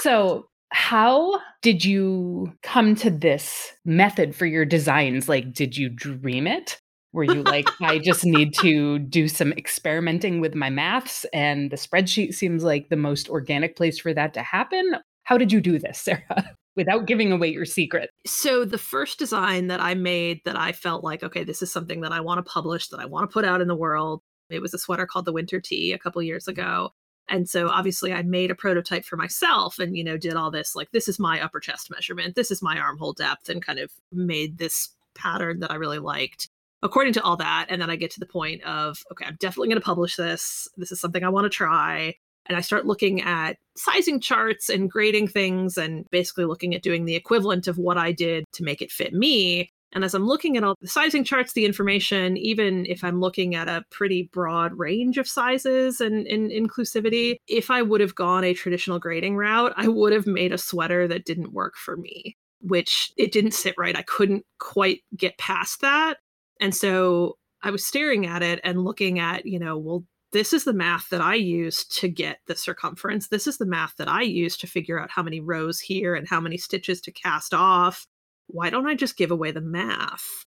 So 0.00 0.46
how 0.70 1.40
did 1.62 1.84
you 1.84 2.52
come 2.62 2.94
to 2.96 3.10
this 3.10 3.72
method 3.84 4.36
for 4.36 4.46
your 4.46 4.64
designs? 4.64 5.28
Like 5.28 5.52
did 5.52 5.76
you 5.76 5.88
dream 5.88 6.46
it 6.46 6.80
were 7.16 7.24
you 7.24 7.42
like, 7.42 7.68
I 7.80 7.98
just 7.98 8.24
need 8.24 8.54
to 8.60 8.98
do 8.98 9.26
some 9.26 9.52
experimenting 9.54 10.40
with 10.40 10.54
my 10.54 10.70
maths, 10.70 11.24
and 11.32 11.70
the 11.70 11.76
spreadsheet 11.76 12.34
seems 12.34 12.62
like 12.62 12.90
the 12.90 12.96
most 12.96 13.28
organic 13.30 13.74
place 13.74 13.98
for 13.98 14.12
that 14.14 14.34
to 14.34 14.42
happen? 14.42 14.96
How 15.24 15.38
did 15.38 15.50
you 15.50 15.60
do 15.60 15.78
this, 15.78 15.98
Sarah? 15.98 16.54
Without 16.76 17.06
giving 17.06 17.32
away 17.32 17.48
your 17.48 17.64
secret. 17.64 18.10
So, 18.26 18.66
the 18.66 18.76
first 18.76 19.18
design 19.18 19.68
that 19.68 19.80
I 19.80 19.94
made 19.94 20.42
that 20.44 20.60
I 20.60 20.72
felt 20.72 21.02
like, 21.02 21.22
okay, 21.22 21.42
this 21.42 21.62
is 21.62 21.72
something 21.72 22.02
that 22.02 22.12
I 22.12 22.20
want 22.20 22.44
to 22.44 22.52
publish, 22.52 22.88
that 22.88 23.00
I 23.00 23.06
want 23.06 23.28
to 23.28 23.32
put 23.32 23.46
out 23.46 23.62
in 23.62 23.68
the 23.68 23.74
world, 23.74 24.20
it 24.50 24.60
was 24.60 24.74
a 24.74 24.78
sweater 24.78 25.06
called 25.06 25.24
the 25.24 25.32
Winter 25.32 25.58
Tee 25.58 25.94
a 25.94 25.98
couple 25.98 26.22
years 26.22 26.44
mm. 26.44 26.48
ago. 26.48 26.90
And 27.28 27.48
so 27.48 27.68
obviously 27.68 28.12
I 28.12 28.22
made 28.22 28.50
a 28.50 28.54
prototype 28.54 29.04
for 29.04 29.16
myself 29.16 29.78
and, 29.80 29.96
you 29.96 30.04
know, 30.04 30.16
did 30.16 30.34
all 30.34 30.50
this 30.50 30.76
like, 30.76 30.92
this 30.92 31.08
is 31.08 31.18
my 31.18 31.40
upper 31.40 31.58
chest 31.58 31.90
measurement, 31.90 32.36
this 32.36 32.52
is 32.52 32.62
my 32.62 32.78
armhole 32.78 33.14
depth, 33.14 33.48
and 33.48 33.64
kind 33.64 33.80
of 33.80 33.90
made 34.12 34.58
this 34.58 34.90
pattern 35.16 35.60
that 35.60 35.72
I 35.72 35.76
really 35.76 35.98
liked 35.98 36.50
according 36.82 37.12
to 37.12 37.22
all 37.22 37.36
that 37.36 37.66
and 37.68 37.80
then 37.80 37.90
i 37.90 37.96
get 37.96 38.10
to 38.10 38.20
the 38.20 38.26
point 38.26 38.62
of 38.64 39.02
okay 39.10 39.24
i'm 39.26 39.36
definitely 39.40 39.68
going 39.68 39.80
to 39.80 39.84
publish 39.84 40.16
this. 40.16 40.68
This 40.76 40.92
is 40.92 41.00
something 41.00 41.24
i 41.24 41.28
want 41.28 41.44
to 41.44 41.50
try. 41.50 42.14
And 42.48 42.56
i 42.56 42.60
start 42.60 42.86
looking 42.86 43.22
at 43.22 43.56
sizing 43.76 44.20
charts 44.20 44.68
and 44.68 44.90
grading 44.90 45.28
things 45.28 45.76
and 45.76 46.06
basically 46.10 46.44
looking 46.44 46.74
at 46.74 46.82
doing 46.82 47.04
the 47.04 47.16
equivalent 47.16 47.66
of 47.66 47.78
what 47.78 47.98
i 47.98 48.12
did 48.12 48.44
to 48.52 48.64
make 48.64 48.82
it 48.82 48.92
fit 48.92 49.12
me. 49.12 49.70
And 49.92 50.04
as 50.04 50.14
i'm 50.14 50.26
looking 50.26 50.56
at 50.56 50.64
all 50.64 50.74
the 50.80 50.88
sizing 50.88 51.24
charts 51.24 51.54
the 51.54 51.64
information 51.64 52.36
even 52.36 52.84
if 52.86 53.02
i'm 53.02 53.20
looking 53.20 53.54
at 53.54 53.68
a 53.68 53.84
pretty 53.90 54.28
broad 54.32 54.78
range 54.78 55.16
of 55.16 55.26
sizes 55.26 56.00
and, 56.00 56.26
and 56.26 56.50
inclusivity 56.50 57.36
if 57.48 57.70
i 57.70 57.80
would 57.82 58.00
have 58.00 58.14
gone 58.14 58.44
a 58.44 58.52
traditional 58.52 58.98
grading 58.98 59.36
route 59.36 59.72
i 59.76 59.88
would 59.88 60.12
have 60.12 60.26
made 60.26 60.52
a 60.52 60.58
sweater 60.58 61.08
that 61.08 61.24
didn't 61.24 61.52
work 61.52 61.76
for 61.76 61.96
me 61.96 62.36
which 62.60 63.12
it 63.16 63.32
didn't 63.32 63.52
sit 63.52 63.74
right. 63.78 63.96
I 63.96 64.02
couldn't 64.02 64.44
quite 64.58 65.00
get 65.16 65.38
past 65.38 65.80
that 65.80 66.18
and 66.60 66.74
so 66.74 67.38
I 67.62 67.70
was 67.70 67.84
staring 67.84 68.26
at 68.26 68.42
it 68.42 68.60
and 68.64 68.84
looking 68.84 69.18
at, 69.18 69.46
you 69.46 69.58
know, 69.58 69.76
well, 69.76 70.04
this 70.32 70.52
is 70.52 70.64
the 70.64 70.72
math 70.72 71.08
that 71.10 71.20
I 71.20 71.34
use 71.34 71.84
to 71.84 72.08
get 72.08 72.40
the 72.46 72.56
circumference. 72.56 73.28
This 73.28 73.46
is 73.46 73.58
the 73.58 73.66
math 73.66 73.96
that 73.96 74.08
I 74.08 74.22
use 74.22 74.56
to 74.58 74.66
figure 74.66 75.00
out 75.00 75.10
how 75.10 75.22
many 75.22 75.40
rows 75.40 75.80
here 75.80 76.14
and 76.14 76.28
how 76.28 76.40
many 76.40 76.58
stitches 76.58 77.00
to 77.02 77.12
cast 77.12 77.54
off. 77.54 78.06
Why 78.48 78.70
don't 78.70 78.86
I 78.86 78.94
just 78.94 79.16
give 79.16 79.30
away 79.30 79.50
the 79.50 79.60
math? 79.60 80.44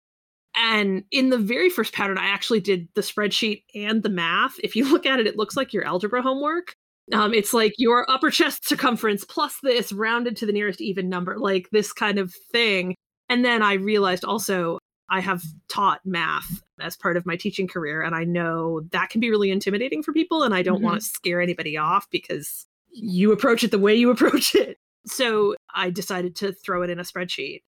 And 0.55 1.03
in 1.11 1.29
the 1.29 1.37
very 1.37 1.69
first 1.69 1.93
pattern, 1.93 2.17
I 2.17 2.27
actually 2.27 2.61
did 2.61 2.87
the 2.93 3.01
spreadsheet 3.01 3.63
and 3.73 4.03
the 4.03 4.09
math. 4.09 4.53
If 4.63 4.75
you 4.75 4.85
look 4.91 5.05
at 5.05 5.19
it, 5.19 5.27
it 5.27 5.37
looks 5.37 5.57
like 5.57 5.73
your 5.73 5.85
algebra 5.85 6.21
homework. 6.21 6.75
Um, 7.11 7.33
it's 7.33 7.53
like 7.53 7.73
your 7.77 8.09
upper 8.09 8.31
chest 8.31 8.67
circumference 8.67 9.25
plus 9.25 9.57
this 9.61 9.91
rounded 9.91 10.37
to 10.37 10.45
the 10.45 10.53
nearest 10.53 10.79
even 10.79 11.09
number, 11.09 11.37
like 11.37 11.69
this 11.71 11.91
kind 11.91 12.17
of 12.17 12.33
thing. 12.51 12.95
And 13.27 13.43
then 13.43 13.61
I 13.61 13.73
realized 13.73 14.23
also 14.23 14.79
I 15.13 15.19
have 15.19 15.43
taught 15.69 16.01
math 16.03 16.63
as 16.81 16.97
part 16.97 17.17
of 17.17 17.25
my 17.27 17.35
teaching 17.35 17.67
career, 17.67 18.01
and 18.01 18.15
I 18.15 18.23
know 18.23 18.81
that 18.91 19.11
can 19.11 19.21
be 19.21 19.29
really 19.29 19.51
intimidating 19.51 20.01
for 20.01 20.11
people. 20.11 20.41
And 20.41 20.55
I 20.55 20.63
don't 20.63 20.77
mm-hmm. 20.77 20.85
want 20.85 21.01
to 21.01 21.07
scare 21.07 21.39
anybody 21.39 21.77
off 21.77 22.09
because 22.09 22.65
you 22.91 23.31
approach 23.31 23.63
it 23.63 23.69
the 23.69 23.77
way 23.77 23.93
you 23.93 24.09
approach 24.11 24.55
it. 24.55 24.79
So 25.05 25.55
I 25.73 25.91
decided 25.91 26.35
to 26.37 26.51
throw 26.51 26.81
it 26.81 26.89
in 26.89 26.99
a 26.99 27.03
spreadsheet 27.03 27.61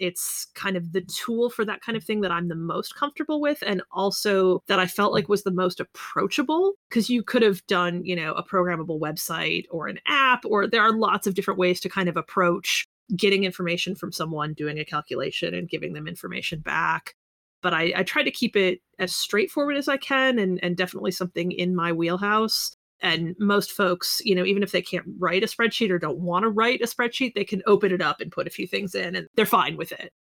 it's 0.00 0.46
kind 0.54 0.76
of 0.76 0.92
the 0.92 1.02
tool 1.02 1.50
for 1.50 1.64
that 1.64 1.82
kind 1.82 1.96
of 1.96 2.02
thing 2.02 2.22
that 2.22 2.32
I'm 2.32 2.48
the 2.48 2.54
most 2.54 2.96
comfortable 2.96 3.40
with 3.40 3.62
and 3.64 3.82
also 3.92 4.62
that 4.66 4.80
I 4.80 4.86
felt 4.86 5.12
like 5.12 5.28
was 5.28 5.44
the 5.44 5.50
most 5.50 5.78
approachable 5.78 6.72
because 6.88 7.10
you 7.10 7.22
could 7.22 7.42
have 7.42 7.64
done, 7.66 8.04
you 8.04 8.16
know, 8.16 8.32
a 8.32 8.42
programmable 8.42 8.98
website 8.98 9.66
or 9.70 9.86
an 9.86 10.00
app 10.08 10.44
or 10.46 10.66
there 10.66 10.82
are 10.82 10.92
lots 10.92 11.26
of 11.26 11.34
different 11.34 11.60
ways 11.60 11.80
to 11.80 11.88
kind 11.88 12.08
of 12.08 12.16
approach 12.16 12.88
getting 13.16 13.44
information 13.44 13.94
from 13.94 14.12
someone, 14.12 14.54
doing 14.54 14.78
a 14.78 14.84
calculation 14.84 15.54
and 15.54 15.68
giving 15.68 15.92
them 15.92 16.06
information 16.06 16.60
back. 16.60 17.14
But 17.62 17.74
I, 17.74 17.92
I 17.96 18.02
try 18.02 18.22
to 18.22 18.30
keep 18.30 18.56
it 18.56 18.80
as 18.98 19.14
straightforward 19.14 19.76
as 19.76 19.88
I 19.88 19.96
can 19.96 20.38
and, 20.38 20.58
and 20.62 20.76
definitely 20.76 21.10
something 21.10 21.52
in 21.52 21.76
my 21.76 21.92
wheelhouse 21.92 22.74
and 23.02 23.34
most 23.38 23.72
folks 23.72 24.20
you 24.24 24.34
know 24.34 24.44
even 24.44 24.62
if 24.62 24.72
they 24.72 24.82
can't 24.82 25.06
write 25.18 25.42
a 25.42 25.46
spreadsheet 25.46 25.90
or 25.90 25.98
don't 25.98 26.18
want 26.18 26.42
to 26.42 26.50
write 26.50 26.82
a 26.82 26.86
spreadsheet 26.86 27.34
they 27.34 27.44
can 27.44 27.62
open 27.66 27.92
it 27.92 28.02
up 28.02 28.20
and 28.20 28.30
put 28.30 28.46
a 28.46 28.50
few 28.50 28.66
things 28.66 28.94
in 28.94 29.16
and 29.16 29.26
they're 29.34 29.46
fine 29.46 29.76
with 29.76 29.92
it 29.92 30.12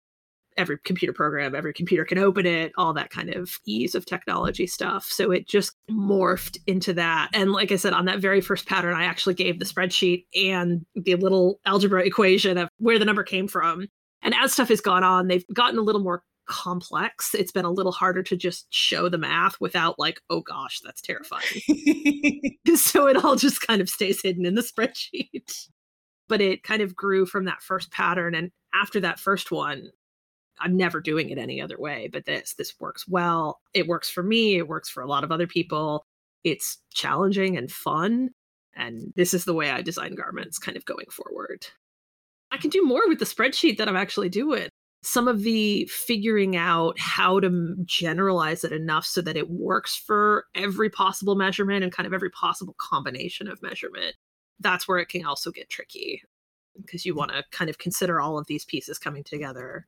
every 0.58 0.78
computer 0.84 1.12
program 1.12 1.54
every 1.54 1.72
computer 1.72 2.04
can 2.04 2.18
open 2.18 2.44
it 2.46 2.72
all 2.76 2.92
that 2.92 3.10
kind 3.10 3.30
of 3.30 3.58
ease 3.66 3.94
of 3.94 4.04
technology 4.04 4.66
stuff 4.66 5.04
so 5.04 5.30
it 5.30 5.48
just 5.48 5.72
morphed 5.90 6.58
into 6.66 6.92
that 6.92 7.28
and 7.32 7.52
like 7.52 7.72
i 7.72 7.76
said 7.76 7.92
on 7.92 8.04
that 8.04 8.18
very 8.18 8.40
first 8.40 8.66
pattern 8.66 8.94
i 8.94 9.04
actually 9.04 9.34
gave 9.34 9.58
the 9.58 9.64
spreadsheet 9.64 10.24
and 10.34 10.84
the 10.94 11.14
little 11.16 11.60
algebra 11.64 12.04
equation 12.04 12.58
of 12.58 12.68
where 12.78 12.98
the 12.98 13.04
number 13.04 13.22
came 13.22 13.48
from 13.48 13.86
and 14.22 14.34
as 14.34 14.52
stuff 14.52 14.68
has 14.68 14.80
gone 14.80 15.04
on 15.04 15.28
they've 15.28 15.46
gotten 15.54 15.78
a 15.78 15.82
little 15.82 16.02
more 16.02 16.22
complex. 16.48 17.34
It's 17.34 17.52
been 17.52 17.64
a 17.64 17.70
little 17.70 17.92
harder 17.92 18.22
to 18.24 18.36
just 18.36 18.66
show 18.70 19.08
the 19.08 19.18
math 19.18 19.60
without 19.60 19.98
like, 19.98 20.20
oh 20.30 20.40
gosh, 20.40 20.80
that's 20.80 21.00
terrifying. 21.00 21.60
so 22.74 23.06
it 23.06 23.22
all 23.22 23.36
just 23.36 23.60
kind 23.60 23.80
of 23.80 23.88
stays 23.88 24.20
hidden 24.22 24.44
in 24.44 24.56
the 24.56 24.62
spreadsheet. 24.62 25.68
But 26.28 26.40
it 26.40 26.62
kind 26.62 26.82
of 26.82 26.96
grew 26.96 27.24
from 27.24 27.44
that 27.44 27.62
first 27.62 27.92
pattern. 27.92 28.34
And 28.34 28.50
after 28.74 29.00
that 29.00 29.20
first 29.20 29.50
one, 29.50 29.90
I'm 30.60 30.76
never 30.76 31.00
doing 31.00 31.30
it 31.30 31.38
any 31.38 31.60
other 31.60 31.78
way. 31.78 32.08
But 32.12 32.26
this, 32.26 32.54
this 32.54 32.74
works 32.80 33.06
well. 33.08 33.60
It 33.74 33.86
works 33.86 34.10
for 34.10 34.22
me. 34.22 34.56
It 34.56 34.68
works 34.68 34.88
for 34.88 35.02
a 35.02 35.08
lot 35.08 35.24
of 35.24 35.32
other 35.32 35.46
people. 35.46 36.04
It's 36.44 36.78
challenging 36.92 37.56
and 37.56 37.70
fun. 37.70 38.30
And 38.74 39.12
this 39.16 39.34
is 39.34 39.44
the 39.44 39.54
way 39.54 39.70
I 39.70 39.82
design 39.82 40.14
garments 40.14 40.58
kind 40.58 40.76
of 40.76 40.84
going 40.84 41.06
forward. 41.10 41.66
I 42.50 42.56
can 42.56 42.70
do 42.70 42.84
more 42.84 43.06
with 43.08 43.18
the 43.18 43.24
spreadsheet 43.24 43.78
that 43.78 43.88
I'm 43.88 43.96
actually 43.96 44.28
doing 44.28 44.68
some 45.02 45.28
of 45.28 45.42
the 45.42 45.84
figuring 45.86 46.56
out 46.56 46.98
how 46.98 47.38
to 47.40 47.76
generalize 47.84 48.64
it 48.64 48.72
enough 48.72 49.06
so 49.06 49.20
that 49.20 49.36
it 49.36 49.50
works 49.50 49.96
for 49.96 50.46
every 50.54 50.90
possible 50.90 51.36
measurement 51.36 51.84
and 51.84 51.92
kind 51.92 52.06
of 52.06 52.12
every 52.12 52.30
possible 52.30 52.74
combination 52.78 53.48
of 53.48 53.62
measurement. 53.62 54.16
That's 54.60 54.88
where 54.88 54.98
it 54.98 55.08
can 55.08 55.24
also 55.24 55.52
get 55.52 55.68
tricky 55.68 56.22
because 56.80 57.06
you 57.06 57.14
want 57.14 57.30
to 57.30 57.44
kind 57.52 57.70
of 57.70 57.78
consider 57.78 58.20
all 58.20 58.38
of 58.38 58.46
these 58.48 58.64
pieces 58.64 58.98
coming 58.98 59.22
together. 59.22 59.86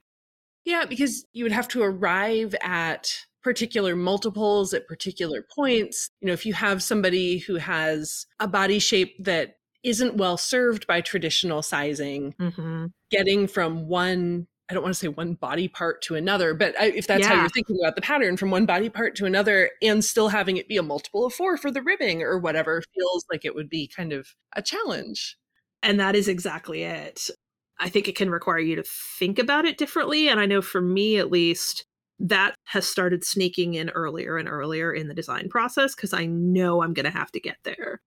Yeah, 0.65 0.85
because 0.85 1.25
you 1.33 1.45
would 1.45 1.53
have 1.53 1.69
to 1.69 1.83
arrive 1.83 2.55
at 2.61 3.27
particular 3.43 3.97
multiples 3.97 4.75
at 4.75 4.87
particular 4.87 5.45
points. 5.55 6.11
You 6.21 6.29
know, 6.29 6.33
if 6.33 6.45
you 6.45 6.55
have 6.55 6.83
somebody 6.83 7.39
who 7.39 7.57
has 7.57 8.27
a 8.39 8.47
body 8.47 8.79
shape 8.79 9.17
that 9.25 9.57
isn't 9.83 10.17
well 10.17 10.37
served 10.37 10.87
by 10.87 11.01
traditional 11.01 11.63
sizing, 11.63 12.35
mm-hmm. 12.39 12.87
getting 13.11 13.47
from 13.47 13.89
one 13.89 14.47
I 14.71 14.73
don't 14.73 14.85
want 14.85 14.95
to 14.95 15.01
say 15.01 15.09
one 15.09 15.35
body 15.35 15.67
part 15.67 16.01
to 16.03 16.15
another, 16.15 16.55
but 16.55 16.77
if 16.79 17.09
that's 17.09 17.23
yeah. 17.23 17.31
how 17.31 17.41
you're 17.41 17.49
thinking 17.49 17.77
about 17.83 17.97
the 17.97 18.03
pattern 18.03 18.37
from 18.37 18.53
one 18.53 18.67
body 18.67 18.89
part 18.89 19.17
to 19.17 19.27
another 19.27 19.71
and 19.83 20.05
still 20.05 20.29
having 20.29 20.59
it 20.59 20.69
be 20.69 20.77
a 20.77 20.83
multiple 20.83 21.27
of 21.27 21.35
four 21.35 21.57
for 21.57 21.73
the 21.73 21.83
ribbing 21.83 22.23
or 22.23 22.39
whatever 22.39 22.81
feels 22.95 23.25
like 23.33 23.45
it 23.45 23.57
would 23.57 23.69
be 23.69 23.89
kind 23.89 24.13
of 24.13 24.29
a 24.55 24.63
challenge. 24.63 25.37
And 25.83 25.99
that 25.99 26.15
is 26.15 26.29
exactly 26.29 26.85
it. 26.85 27.31
I 27.81 27.89
think 27.89 28.07
it 28.07 28.17
can 28.17 28.31
require 28.31 28.59
you 28.59 28.77
to 28.77 28.85
think 28.85 29.39
about 29.39 29.65
it 29.65 29.79
differently. 29.79 30.29
And 30.29 30.39
I 30.39 30.47
know 30.47 30.63
for 30.63 30.81
me, 30.81 31.17
at 31.17 31.31
least, 31.31 31.85
that 32.19 32.55
has 32.65 32.87
started 32.87 33.25
sneaking 33.25 33.75
in 33.75 33.89
earlier 33.91 34.37
and 34.37 34.49
earlier 34.49 34.93
in 34.93 35.09
the 35.09 35.15
design 35.15 35.49
process 35.49 35.95
because 35.95 36.13
I 36.13 36.27
know 36.27 36.83
I'm 36.83 36.93
going 36.93 37.05
to 37.05 37.11
have 37.11 37.33
to 37.33 37.41
get 37.41 37.57
there 37.65 38.01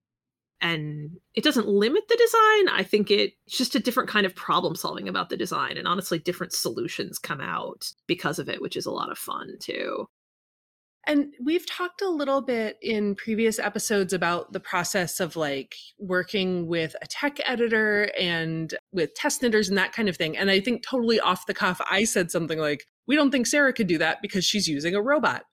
and 0.64 1.10
it 1.34 1.44
doesn't 1.44 1.68
limit 1.68 2.02
the 2.08 2.16
design 2.16 2.80
i 2.80 2.82
think 2.82 3.10
it's 3.10 3.34
just 3.48 3.74
a 3.74 3.80
different 3.80 4.08
kind 4.08 4.26
of 4.26 4.34
problem 4.34 4.74
solving 4.74 5.08
about 5.08 5.28
the 5.28 5.36
design 5.36 5.76
and 5.76 5.86
honestly 5.86 6.18
different 6.18 6.52
solutions 6.52 7.18
come 7.18 7.40
out 7.40 7.92
because 8.06 8.38
of 8.38 8.48
it 8.48 8.60
which 8.60 8.76
is 8.76 8.86
a 8.86 8.90
lot 8.90 9.10
of 9.10 9.18
fun 9.18 9.54
too 9.60 10.06
and 11.06 11.34
we've 11.44 11.66
talked 11.66 12.02
a 12.02 12.08
little 12.08 12.40
bit 12.40 12.78
in 12.82 13.14
previous 13.14 13.58
episodes 13.58 14.12
about 14.12 14.52
the 14.52 14.60
process 14.60 15.20
of 15.20 15.36
like 15.36 15.74
working 15.98 16.66
with 16.66 16.94
a 17.02 17.06
tech 17.06 17.38
editor 17.48 18.10
and 18.18 18.74
with 18.92 19.14
test 19.14 19.42
knitters 19.42 19.68
and 19.68 19.78
that 19.78 19.92
kind 19.92 20.08
of 20.08 20.16
thing. 20.16 20.36
And 20.36 20.50
I 20.50 20.60
think 20.60 20.82
totally 20.82 21.20
off 21.20 21.46
the 21.46 21.54
cuff, 21.54 21.80
I 21.90 22.04
said 22.04 22.30
something 22.30 22.58
like, 22.58 22.84
we 23.06 23.16
don't 23.16 23.30
think 23.30 23.46
Sarah 23.46 23.72
could 23.72 23.86
do 23.86 23.98
that 23.98 24.22
because 24.22 24.44
she's 24.44 24.68
using 24.68 24.94
a 24.94 25.02
robot. 25.02 25.44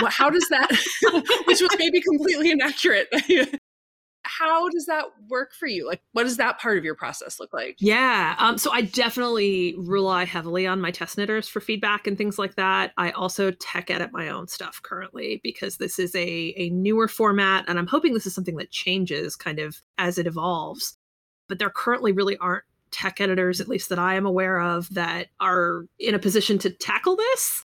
well, 0.00 0.10
how 0.10 0.30
does 0.30 0.46
that, 0.48 0.70
which 1.46 1.60
was 1.60 1.70
maybe 1.78 2.00
completely 2.00 2.50
inaccurate 2.50 3.08
how 4.38 4.68
does 4.68 4.86
that 4.86 5.06
work 5.28 5.52
for 5.52 5.66
you? 5.66 5.86
Like, 5.86 6.00
what 6.12 6.24
does 6.24 6.36
that 6.36 6.60
part 6.60 6.78
of 6.78 6.84
your 6.84 6.94
process 6.94 7.40
look 7.40 7.52
like? 7.52 7.76
Yeah. 7.80 8.36
Um, 8.38 8.58
so 8.58 8.70
I 8.72 8.82
definitely 8.82 9.74
rely 9.78 10.24
heavily 10.24 10.66
on 10.66 10.80
my 10.80 10.90
test 10.90 11.18
knitters 11.18 11.48
for 11.48 11.60
feedback 11.60 12.06
and 12.06 12.16
things 12.16 12.38
like 12.38 12.54
that. 12.56 12.92
I 12.96 13.10
also 13.10 13.50
tech 13.50 13.90
edit 13.90 14.10
my 14.12 14.28
own 14.28 14.46
stuff 14.48 14.80
currently 14.82 15.40
because 15.42 15.78
this 15.78 15.98
is 15.98 16.14
a, 16.14 16.54
a 16.56 16.70
newer 16.70 17.08
format. 17.08 17.64
And 17.68 17.78
I'm 17.78 17.86
hoping 17.86 18.14
this 18.14 18.26
is 18.26 18.34
something 18.34 18.56
that 18.56 18.70
changes 18.70 19.34
kind 19.34 19.58
of 19.58 19.80
as 19.98 20.18
it 20.18 20.26
evolves. 20.26 20.96
But 21.48 21.58
there 21.58 21.70
currently 21.70 22.12
really 22.12 22.36
aren't 22.38 22.64
tech 22.90 23.20
editors, 23.20 23.60
at 23.60 23.68
least 23.68 23.88
that 23.88 23.98
I 23.98 24.14
am 24.14 24.26
aware 24.26 24.60
of, 24.60 24.92
that 24.94 25.28
are 25.40 25.84
in 25.98 26.14
a 26.14 26.18
position 26.18 26.58
to 26.58 26.70
tackle 26.70 27.16
this 27.16 27.64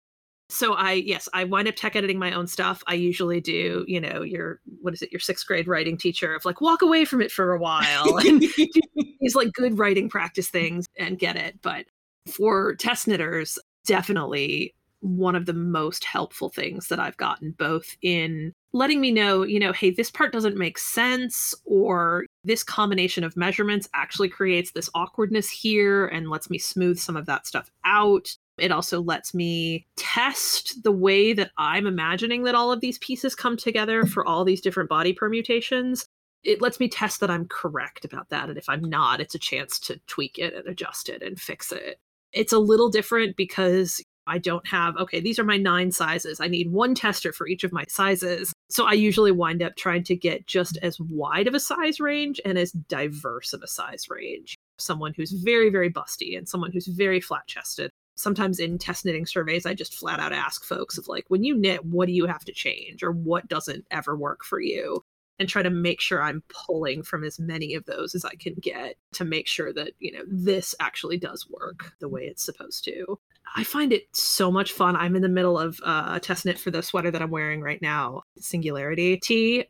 so 0.52 0.75
I 0.75 0.92
yes, 0.92 1.28
I 1.32 1.44
wind 1.44 1.68
up 1.68 1.76
tech 1.76 1.97
editing 1.97 2.18
my 2.18 2.32
own 2.32 2.47
stuff. 2.47 2.82
I 2.87 2.94
usually 2.94 3.40
do, 3.40 3.85
you 3.88 4.00
know, 4.00 4.23
your 4.23 4.61
what 4.80 4.94
is 4.94 5.02
it, 5.02 5.12
your 5.12 5.21
sixth 5.21 5.47
grade 5.47 5.66
writing 5.66 5.97
teacher 5.97 6.35
of 6.35 6.44
like 6.44 6.61
walk 6.61 6.82
away 6.82 7.04
from 7.04 7.23
it 7.23 7.32
for 7.32 7.52
a 7.52 7.59
while 7.59 8.18
and 8.18 8.40
do 8.40 8.49
these 9.21 9.35
like 9.35 9.52
good 9.52 9.78
writing 9.78 10.09
practice 10.09 10.49
things 10.49 10.87
and 10.99 11.18
get 11.18 11.37
it. 11.37 11.61
But 11.62 11.87
for 12.30 12.75
test 12.75 13.09
knitters, 13.09 13.59
definitely 13.87 14.75
one 15.00 15.35
of 15.35 15.47
the 15.47 15.52
most 15.52 16.04
helpful 16.04 16.49
things 16.49 16.88
that 16.88 17.00
I've 17.00 17.16
gotten, 17.16 17.52
both 17.59 17.97
in 18.02 18.52
letting 18.73 19.00
me 19.00 19.11
know, 19.11 19.42
you 19.42 19.59
know, 19.59 19.73
hey, 19.73 19.90
this 19.90 20.11
part 20.11 20.32
doesn't 20.32 20.56
make 20.56 20.78
sense, 20.78 21.54
or 21.64 22.25
this 22.44 22.62
combination 22.62 23.25
of 23.25 23.37
measurements 23.37 23.88
actually 23.94 24.28
creates 24.28 24.71
this 24.73 24.88
awkwardness 24.94 25.50
here 25.50 26.06
and 26.06 26.30
lets 26.30 26.49
me 26.49 26.59
smooth 26.59 26.99
some 26.99 27.16
of 27.16 27.26
that 27.26 27.47
stuff 27.47 27.71
out. 27.85 28.37
It 28.62 28.71
also 28.71 29.02
lets 29.02 29.35
me 29.35 29.88
test 29.97 30.85
the 30.85 30.92
way 30.92 31.33
that 31.33 31.50
I'm 31.59 31.85
imagining 31.85 32.45
that 32.45 32.54
all 32.54 32.71
of 32.71 32.81
these 32.81 32.97
pieces 32.99 33.35
come 33.35 33.57
together 33.57 34.07
for 34.07 34.25
all 34.25 34.45
these 34.45 34.61
different 34.61 34.88
body 34.88 35.12
permutations. 35.12 36.07
It 36.45 36.62
lets 36.62 36.78
me 36.78 36.88
test 36.88 37.19
that 37.21 37.31
I'm 37.31 37.49
correct 37.49 38.04
about 38.04 38.28
that. 38.28 38.49
And 38.49 38.57
if 38.57 38.69
I'm 38.69 38.85
not, 38.85 39.21
it's 39.21 39.35
a 39.35 39.40
chance 39.40 39.81
to 39.81 40.00
tweak 40.07 40.38
it 40.38 40.54
and 40.54 40.69
adjust 40.69 41.09
it 41.09 41.25
and 41.25 41.40
fix 41.40 41.73
it. 41.73 41.99
It's 42.33 42.52
a 42.52 42.61
little 42.61 42.88
different 42.88 43.37
because 43.37 44.00
I 44.28 44.38
don't 44.38 44.66
have, 44.69 44.97
okay, 44.97 45.19
these 45.19 45.40
are 45.40 45.45
my 45.45 45.57
nine 45.57 45.90
sizes. 45.90 46.38
I 46.40 46.47
need 46.47 46.71
one 46.71 46.95
tester 46.95 47.33
for 47.33 47.49
each 47.49 47.64
of 47.64 47.73
my 47.73 47.85
sizes. 47.88 48.52
So 48.71 48.87
I 48.87 48.92
usually 48.92 49.33
wind 49.33 49.61
up 49.64 49.75
trying 49.75 50.04
to 50.04 50.14
get 50.14 50.47
just 50.47 50.76
as 50.83 51.00
wide 51.00 51.49
of 51.49 51.54
a 51.54 51.61
size 51.61 51.99
range 51.99 52.40
and 52.45 52.57
as 52.57 52.71
diverse 52.71 53.52
of 53.54 53.62
a 53.64 53.66
size 53.66 54.09
range. 54.09 54.54
Someone 54.78 55.14
who's 55.16 55.33
very, 55.33 55.69
very 55.69 55.92
busty 55.92 56.38
and 56.38 56.49
someone 56.49 56.71
who's 56.71 56.87
very 56.87 57.21
flat 57.21 57.49
chested 57.49 57.90
sometimes 58.23 58.61
in 58.61 58.79
test 58.79 59.05
knitting 59.05 59.26
surveys 59.26 59.67
i 59.67 59.75
just 59.75 59.95
flat 59.95 60.21
out 60.21 60.33
ask 60.33 60.64
folks 60.64 60.97
of 60.97 61.09
like 61.09 61.25
when 61.29 61.45
you 61.45 61.57
knit 61.57 61.85
what 61.85 62.07
do 62.07 62.12
you 62.12 62.26
have 62.26 62.45
to 62.45 62.52
change? 62.52 63.02
Or 63.02 63.12
what 63.12 63.49
doesn't 63.49 63.87
ever 63.91 64.17
work 64.17 64.45
for 64.45 64.61
you? 64.61 65.05
And 65.38 65.49
try 65.49 65.62
to 65.62 65.71
make 65.71 66.00
sure 66.00 66.23
i'm 66.23 66.43
pulling 66.49 67.02
from 67.02 67.25
as 67.25 67.38
many 67.38 67.75
of 67.75 67.85
those 67.87 68.14
as 68.14 68.25
i 68.25 68.35
can 68.35 68.55
get 68.61 68.97
to 69.12 69.25
make 69.25 69.49
sure 69.49 69.73
that 69.73 69.93
you 69.99 70.12
know 70.12 70.23
this 70.29 70.75
actually 70.79 71.19
does 71.19 71.49
work 71.50 71.93
the 72.00 72.09
way 72.09 72.23
it's 72.23 72.45
supposed 72.45 72.85
to. 72.85 73.19
I 73.57 73.64
find 73.64 73.93
it 73.93 74.05
so 74.14 74.52
much 74.52 74.73
fun. 74.73 74.95
I'm 74.95 75.17
in 75.17 75.23
the 75.23 75.29
middle 75.29 75.59
of 75.59 75.81
uh, 75.85 76.12
a 76.12 76.21
test 76.21 76.45
knit 76.45 76.59
for 76.59 76.71
the 76.71 76.83
sweater 76.83 77.11
that 77.11 77.23
i'm 77.23 77.31
wearing 77.31 77.61
right 77.61 77.83
now 77.83 78.23
singularity 78.38 79.17
tee. 79.17 79.64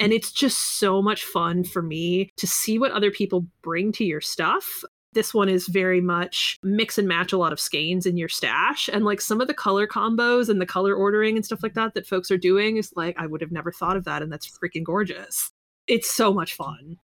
And 0.00 0.12
it's 0.12 0.30
just 0.30 0.78
so 0.78 1.02
much 1.02 1.24
fun 1.24 1.64
for 1.64 1.82
me 1.82 2.30
to 2.36 2.46
see 2.46 2.78
what 2.78 2.92
other 2.92 3.10
people 3.10 3.46
bring 3.62 3.90
to 3.92 4.04
your 4.04 4.20
stuff 4.20 4.84
This 5.18 5.34
one 5.34 5.48
is 5.48 5.66
very 5.66 6.00
much 6.00 6.60
mix 6.62 6.96
and 6.96 7.08
match 7.08 7.32
a 7.32 7.38
lot 7.38 7.52
of 7.52 7.58
skeins 7.58 8.06
in 8.06 8.16
your 8.16 8.28
stash. 8.28 8.88
And 8.92 9.04
like 9.04 9.20
some 9.20 9.40
of 9.40 9.48
the 9.48 9.52
color 9.52 9.84
combos 9.84 10.48
and 10.48 10.60
the 10.60 10.64
color 10.64 10.94
ordering 10.94 11.34
and 11.34 11.44
stuff 11.44 11.60
like 11.60 11.74
that 11.74 11.94
that 11.94 12.06
folks 12.06 12.30
are 12.30 12.38
doing 12.38 12.76
is 12.76 12.92
like, 12.94 13.16
I 13.18 13.26
would 13.26 13.40
have 13.40 13.50
never 13.50 13.72
thought 13.72 13.96
of 13.96 14.04
that. 14.04 14.22
And 14.22 14.30
that's 14.32 14.48
freaking 14.48 14.84
gorgeous. 14.84 15.50
It's 15.88 16.08
so 16.08 16.32
much 16.32 16.54
fun. 16.54 16.98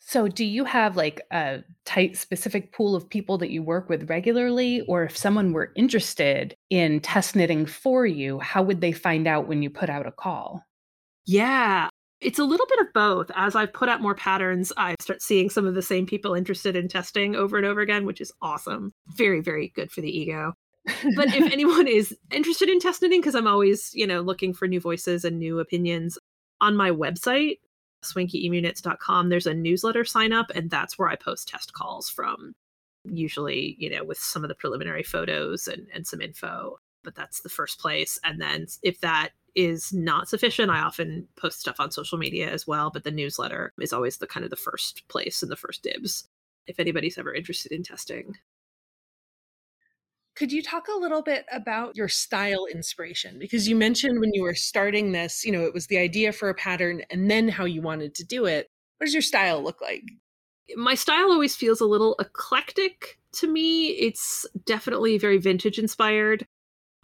So, 0.00 0.26
do 0.26 0.44
you 0.44 0.64
have 0.64 0.96
like 0.96 1.20
a 1.30 1.62
tight, 1.84 2.16
specific 2.16 2.72
pool 2.72 2.96
of 2.96 3.08
people 3.08 3.38
that 3.38 3.50
you 3.50 3.62
work 3.62 3.88
with 3.88 4.10
regularly? 4.10 4.80
Or 4.88 5.04
if 5.04 5.16
someone 5.16 5.52
were 5.52 5.70
interested 5.76 6.56
in 6.70 6.98
test 6.98 7.36
knitting 7.36 7.66
for 7.66 8.04
you, 8.04 8.40
how 8.40 8.64
would 8.64 8.80
they 8.80 8.90
find 8.90 9.28
out 9.28 9.46
when 9.46 9.62
you 9.62 9.70
put 9.70 9.90
out 9.90 10.08
a 10.08 10.10
call? 10.10 10.66
Yeah, 11.24 11.88
it's 12.22 12.38
a 12.38 12.44
little 12.44 12.66
bit 12.66 12.80
of 12.80 12.92
both. 12.92 13.30
As 13.34 13.54
I've 13.54 13.72
put 13.72 13.88
out 13.88 14.00
more 14.00 14.14
patterns, 14.14 14.72
I 14.76 14.94
start 15.00 15.20
seeing 15.20 15.50
some 15.50 15.66
of 15.66 15.74
the 15.74 15.82
same 15.82 16.06
people 16.06 16.34
interested 16.34 16.76
in 16.76 16.88
testing 16.88 17.34
over 17.34 17.56
and 17.56 17.66
over 17.66 17.80
again, 17.80 18.06
which 18.06 18.20
is 18.20 18.32
awesome. 18.40 18.92
Very, 19.08 19.40
very 19.40 19.72
good 19.74 19.90
for 19.90 20.00
the 20.00 20.16
ego. 20.16 20.54
but 21.16 21.34
if 21.34 21.52
anyone 21.52 21.88
is 21.88 22.16
interested 22.30 22.68
in 22.68 22.80
test 22.80 23.02
knitting, 23.02 23.20
because 23.20 23.34
I'm 23.34 23.46
always, 23.46 23.90
you 23.94 24.06
know, 24.06 24.20
looking 24.20 24.54
for 24.54 24.68
new 24.68 24.80
voices 24.80 25.24
and 25.24 25.38
new 25.38 25.58
opinions, 25.58 26.18
on 26.60 26.76
my 26.76 26.90
website, 26.90 27.58
swankyemuknits.com, 28.04 29.28
there's 29.28 29.46
a 29.46 29.54
newsletter 29.54 30.04
sign 30.04 30.32
up, 30.32 30.50
and 30.54 30.70
that's 30.70 30.98
where 30.98 31.08
I 31.08 31.16
post 31.16 31.48
test 31.48 31.72
calls 31.72 32.08
from. 32.08 32.54
Usually, 33.04 33.76
you 33.78 33.90
know, 33.90 34.04
with 34.04 34.18
some 34.18 34.44
of 34.44 34.48
the 34.48 34.54
preliminary 34.54 35.02
photos 35.02 35.66
and, 35.66 35.88
and 35.92 36.06
some 36.06 36.20
info. 36.20 36.78
But 37.02 37.16
that's 37.16 37.40
the 37.40 37.48
first 37.48 37.80
place. 37.80 38.16
And 38.22 38.40
then 38.40 38.68
if 38.84 39.00
that 39.00 39.30
is 39.54 39.92
not 39.92 40.28
sufficient. 40.28 40.70
I 40.70 40.80
often 40.80 41.28
post 41.36 41.60
stuff 41.60 41.76
on 41.78 41.90
social 41.90 42.18
media 42.18 42.50
as 42.50 42.66
well, 42.66 42.90
but 42.90 43.04
the 43.04 43.10
newsletter 43.10 43.72
is 43.80 43.92
always 43.92 44.18
the 44.18 44.26
kind 44.26 44.44
of 44.44 44.50
the 44.50 44.56
first 44.56 45.06
place 45.08 45.42
and 45.42 45.50
the 45.50 45.56
first 45.56 45.82
dibs 45.82 46.28
if 46.66 46.78
anybody's 46.78 47.18
ever 47.18 47.34
interested 47.34 47.72
in 47.72 47.82
testing. 47.82 48.36
Could 50.34 50.50
you 50.50 50.62
talk 50.62 50.88
a 50.88 50.98
little 50.98 51.22
bit 51.22 51.44
about 51.52 51.96
your 51.96 52.08
style 52.08 52.66
inspiration? 52.72 53.38
Because 53.38 53.68
you 53.68 53.76
mentioned 53.76 54.18
when 54.18 54.32
you 54.32 54.42
were 54.42 54.54
starting 54.54 55.12
this, 55.12 55.44
you 55.44 55.52
know, 55.52 55.64
it 55.64 55.74
was 55.74 55.88
the 55.88 55.98
idea 55.98 56.32
for 56.32 56.48
a 56.48 56.54
pattern 56.54 57.02
and 57.10 57.30
then 57.30 57.48
how 57.48 57.66
you 57.66 57.82
wanted 57.82 58.14
to 58.14 58.24
do 58.24 58.46
it. 58.46 58.68
What 58.96 59.06
does 59.06 59.14
your 59.14 59.22
style 59.22 59.62
look 59.62 59.82
like? 59.82 60.04
My 60.74 60.94
style 60.94 61.30
always 61.30 61.54
feels 61.54 61.80
a 61.80 61.86
little 61.86 62.16
eclectic 62.18 63.18
to 63.32 63.46
me. 63.46 63.88
It's 63.88 64.46
definitely 64.64 65.18
very 65.18 65.36
vintage 65.36 65.78
inspired. 65.78 66.46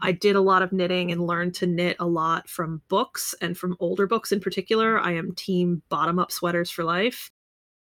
I 0.00 0.12
did 0.12 0.36
a 0.36 0.40
lot 0.40 0.62
of 0.62 0.72
knitting 0.72 1.10
and 1.10 1.26
learned 1.26 1.54
to 1.56 1.66
knit 1.66 1.96
a 1.98 2.06
lot 2.06 2.48
from 2.48 2.82
books 2.88 3.34
and 3.40 3.58
from 3.58 3.76
older 3.80 4.06
books 4.06 4.30
in 4.30 4.40
particular. 4.40 4.98
I 4.98 5.12
am 5.12 5.34
team 5.34 5.82
bottom 5.88 6.18
up 6.18 6.30
sweaters 6.30 6.70
for 6.70 6.84
life. 6.84 7.30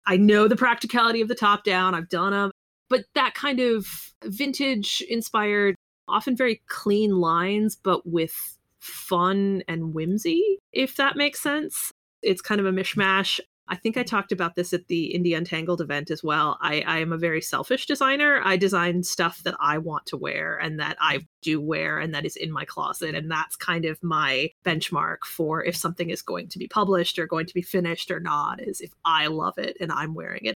I 0.06 0.18
know 0.18 0.48
the 0.48 0.56
practicality 0.56 1.22
of 1.22 1.28
the 1.28 1.36
top 1.36 1.64
down, 1.64 1.94
I've 1.94 2.10
done 2.10 2.32
them, 2.32 2.52
but 2.90 3.06
that 3.14 3.36
kind 3.36 3.60
of 3.60 4.14
vintage 4.24 5.04
inspired, 5.10 5.76
often 6.08 6.36
very 6.36 6.62
clean 6.68 7.18
lines, 7.18 7.76
but 7.76 8.08
with 8.08 8.58
fun 8.80 9.64
and 9.68 9.94
whimsy, 9.94 10.60
if 10.72 10.96
that 10.96 11.18
makes 11.18 11.42
sense. 11.42 11.92
It's 12.24 12.42
kind 12.42 12.60
of 12.60 12.66
a 12.66 12.72
mishmash. 12.72 13.40
I 13.70 13.76
think 13.76 13.98
I 13.98 14.04
talked 14.04 14.32
about 14.32 14.56
this 14.56 14.72
at 14.72 14.88
the 14.88 15.14
Indie 15.16 15.36
Untangled 15.36 15.82
event 15.82 16.10
as 16.10 16.24
well. 16.24 16.58
I, 16.62 16.82
I, 16.88 17.00
am 17.00 17.12
a 17.12 17.18
very 17.18 17.42
selfish 17.42 17.86
designer. 17.86 18.42
I 18.44 18.56
design 18.56 19.04
stuff 19.04 19.44
that 19.44 19.56
I 19.60 19.78
want 19.78 20.06
to 20.08 20.18
wear 20.18 20.58
and 20.58 20.80
that 20.80 20.96
I 21.02 21.28
do 21.42 21.60
wear 21.60 22.00
and 22.00 22.14
that 22.14 22.26
is 22.26 22.38
in 22.38 22.52
my 22.52 22.64
closet. 22.64 23.14
And 23.14 23.30
that's 23.30 23.58
kind 23.58 23.84
of 23.84 24.02
my 24.02 24.52
benchmark 24.66 25.26
for 25.26 25.64
if 25.64 25.76
something 25.76 26.10
is 26.10 26.22
going 26.22 26.48
to 26.50 26.60
be 26.60 26.68
published 26.68 27.20
or 27.20 27.28
going 27.28 27.46
to 27.46 27.54
be 27.54 27.62
finished 27.62 28.10
or 28.10 28.22
not, 28.22 28.62
is 28.62 28.80
if 28.80 28.92
I 29.04 29.28
love 29.28 29.58
it 29.58 29.76
and 29.82 29.92
I'm 29.92 30.14
wearing 30.14 30.46
it. 30.46 30.56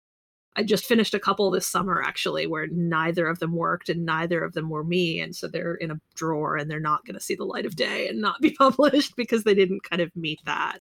I 0.56 0.64
just 0.64 0.86
finished 0.86 1.14
a 1.14 1.20
couple 1.20 1.50
this 1.50 1.68
summer 1.68 2.02
actually 2.02 2.46
where 2.46 2.68
neither 2.68 3.28
of 3.28 3.40
them 3.40 3.56
worked 3.56 3.90
and 3.90 4.06
neither 4.06 4.44
of 4.44 4.54
them 4.54 4.70
were 4.70 4.84
me. 4.84 5.20
And 5.20 5.36
so 5.36 5.48
they're 5.48 5.76
in 5.76 5.92
a 5.92 6.00
drawer 6.16 6.56
and 6.56 6.70
they're 6.70 6.80
not 6.80 7.06
going 7.06 7.16
to 7.16 7.24
see 7.24 7.36
the 7.36 7.46
light 7.46 7.66
of 7.66 7.76
day 7.76 8.08
and 8.08 8.22
not 8.22 8.42
be 8.42 8.52
published 8.58 9.16
because 9.18 9.44
they 9.44 9.54
didn't 9.54 9.84
kind 9.84 10.02
of 10.02 10.16
meet 10.16 10.40
that 10.46 10.80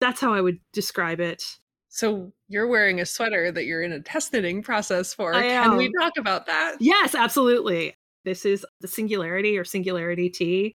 that's 0.00 0.20
how 0.20 0.32
I 0.32 0.40
would 0.40 0.58
describe 0.72 1.20
it. 1.20 1.42
So 1.88 2.32
you're 2.48 2.68
wearing 2.68 3.00
a 3.00 3.06
sweater 3.06 3.50
that 3.52 3.64
you're 3.64 3.82
in 3.82 3.92
a 3.92 4.00
test 4.00 4.32
knitting 4.32 4.62
process 4.62 5.12
for. 5.12 5.32
Can 5.32 5.76
we 5.76 5.92
talk 5.98 6.12
about 6.16 6.46
that? 6.46 6.76
Yes, 6.78 7.14
absolutely. 7.14 7.96
This 8.24 8.44
is 8.44 8.64
the 8.80 8.88
Singularity 8.88 9.58
or 9.58 9.64
Singularity 9.64 10.30
Tee. 10.30 10.76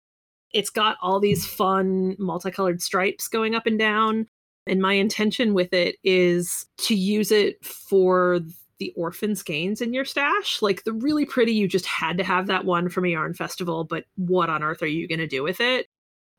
It's 0.51 0.69
got 0.69 0.97
all 1.01 1.19
these 1.19 1.45
fun 1.45 2.15
multicolored 2.17 2.81
stripes 2.81 3.27
going 3.27 3.53
up 3.55 3.65
and 3.65 3.77
down. 3.77 4.27
And 4.65 4.81
my 4.81 4.93
intention 4.93 5.53
with 5.53 5.73
it 5.73 5.97
is 6.03 6.65
to 6.79 6.95
use 6.95 7.31
it 7.31 7.63
for 7.63 8.39
the 8.79 8.93
orphan 8.95 9.36
skeins 9.36 9.81
in 9.81 9.93
your 9.93 10.05
stash. 10.05 10.62
Like 10.62 10.83
the 10.83 10.93
really 10.93 11.25
pretty, 11.25 11.53
you 11.53 11.67
just 11.67 11.86
had 11.86 12.17
to 12.17 12.23
have 12.23 12.47
that 12.47 12.65
one 12.65 12.89
from 12.89 13.05
a 13.05 13.09
yarn 13.09 13.33
festival, 13.33 13.83
but 13.83 14.05
what 14.15 14.49
on 14.49 14.63
earth 14.63 14.81
are 14.81 14.88
you 14.88 15.07
going 15.07 15.19
to 15.19 15.27
do 15.27 15.43
with 15.43 15.59
it? 15.59 15.88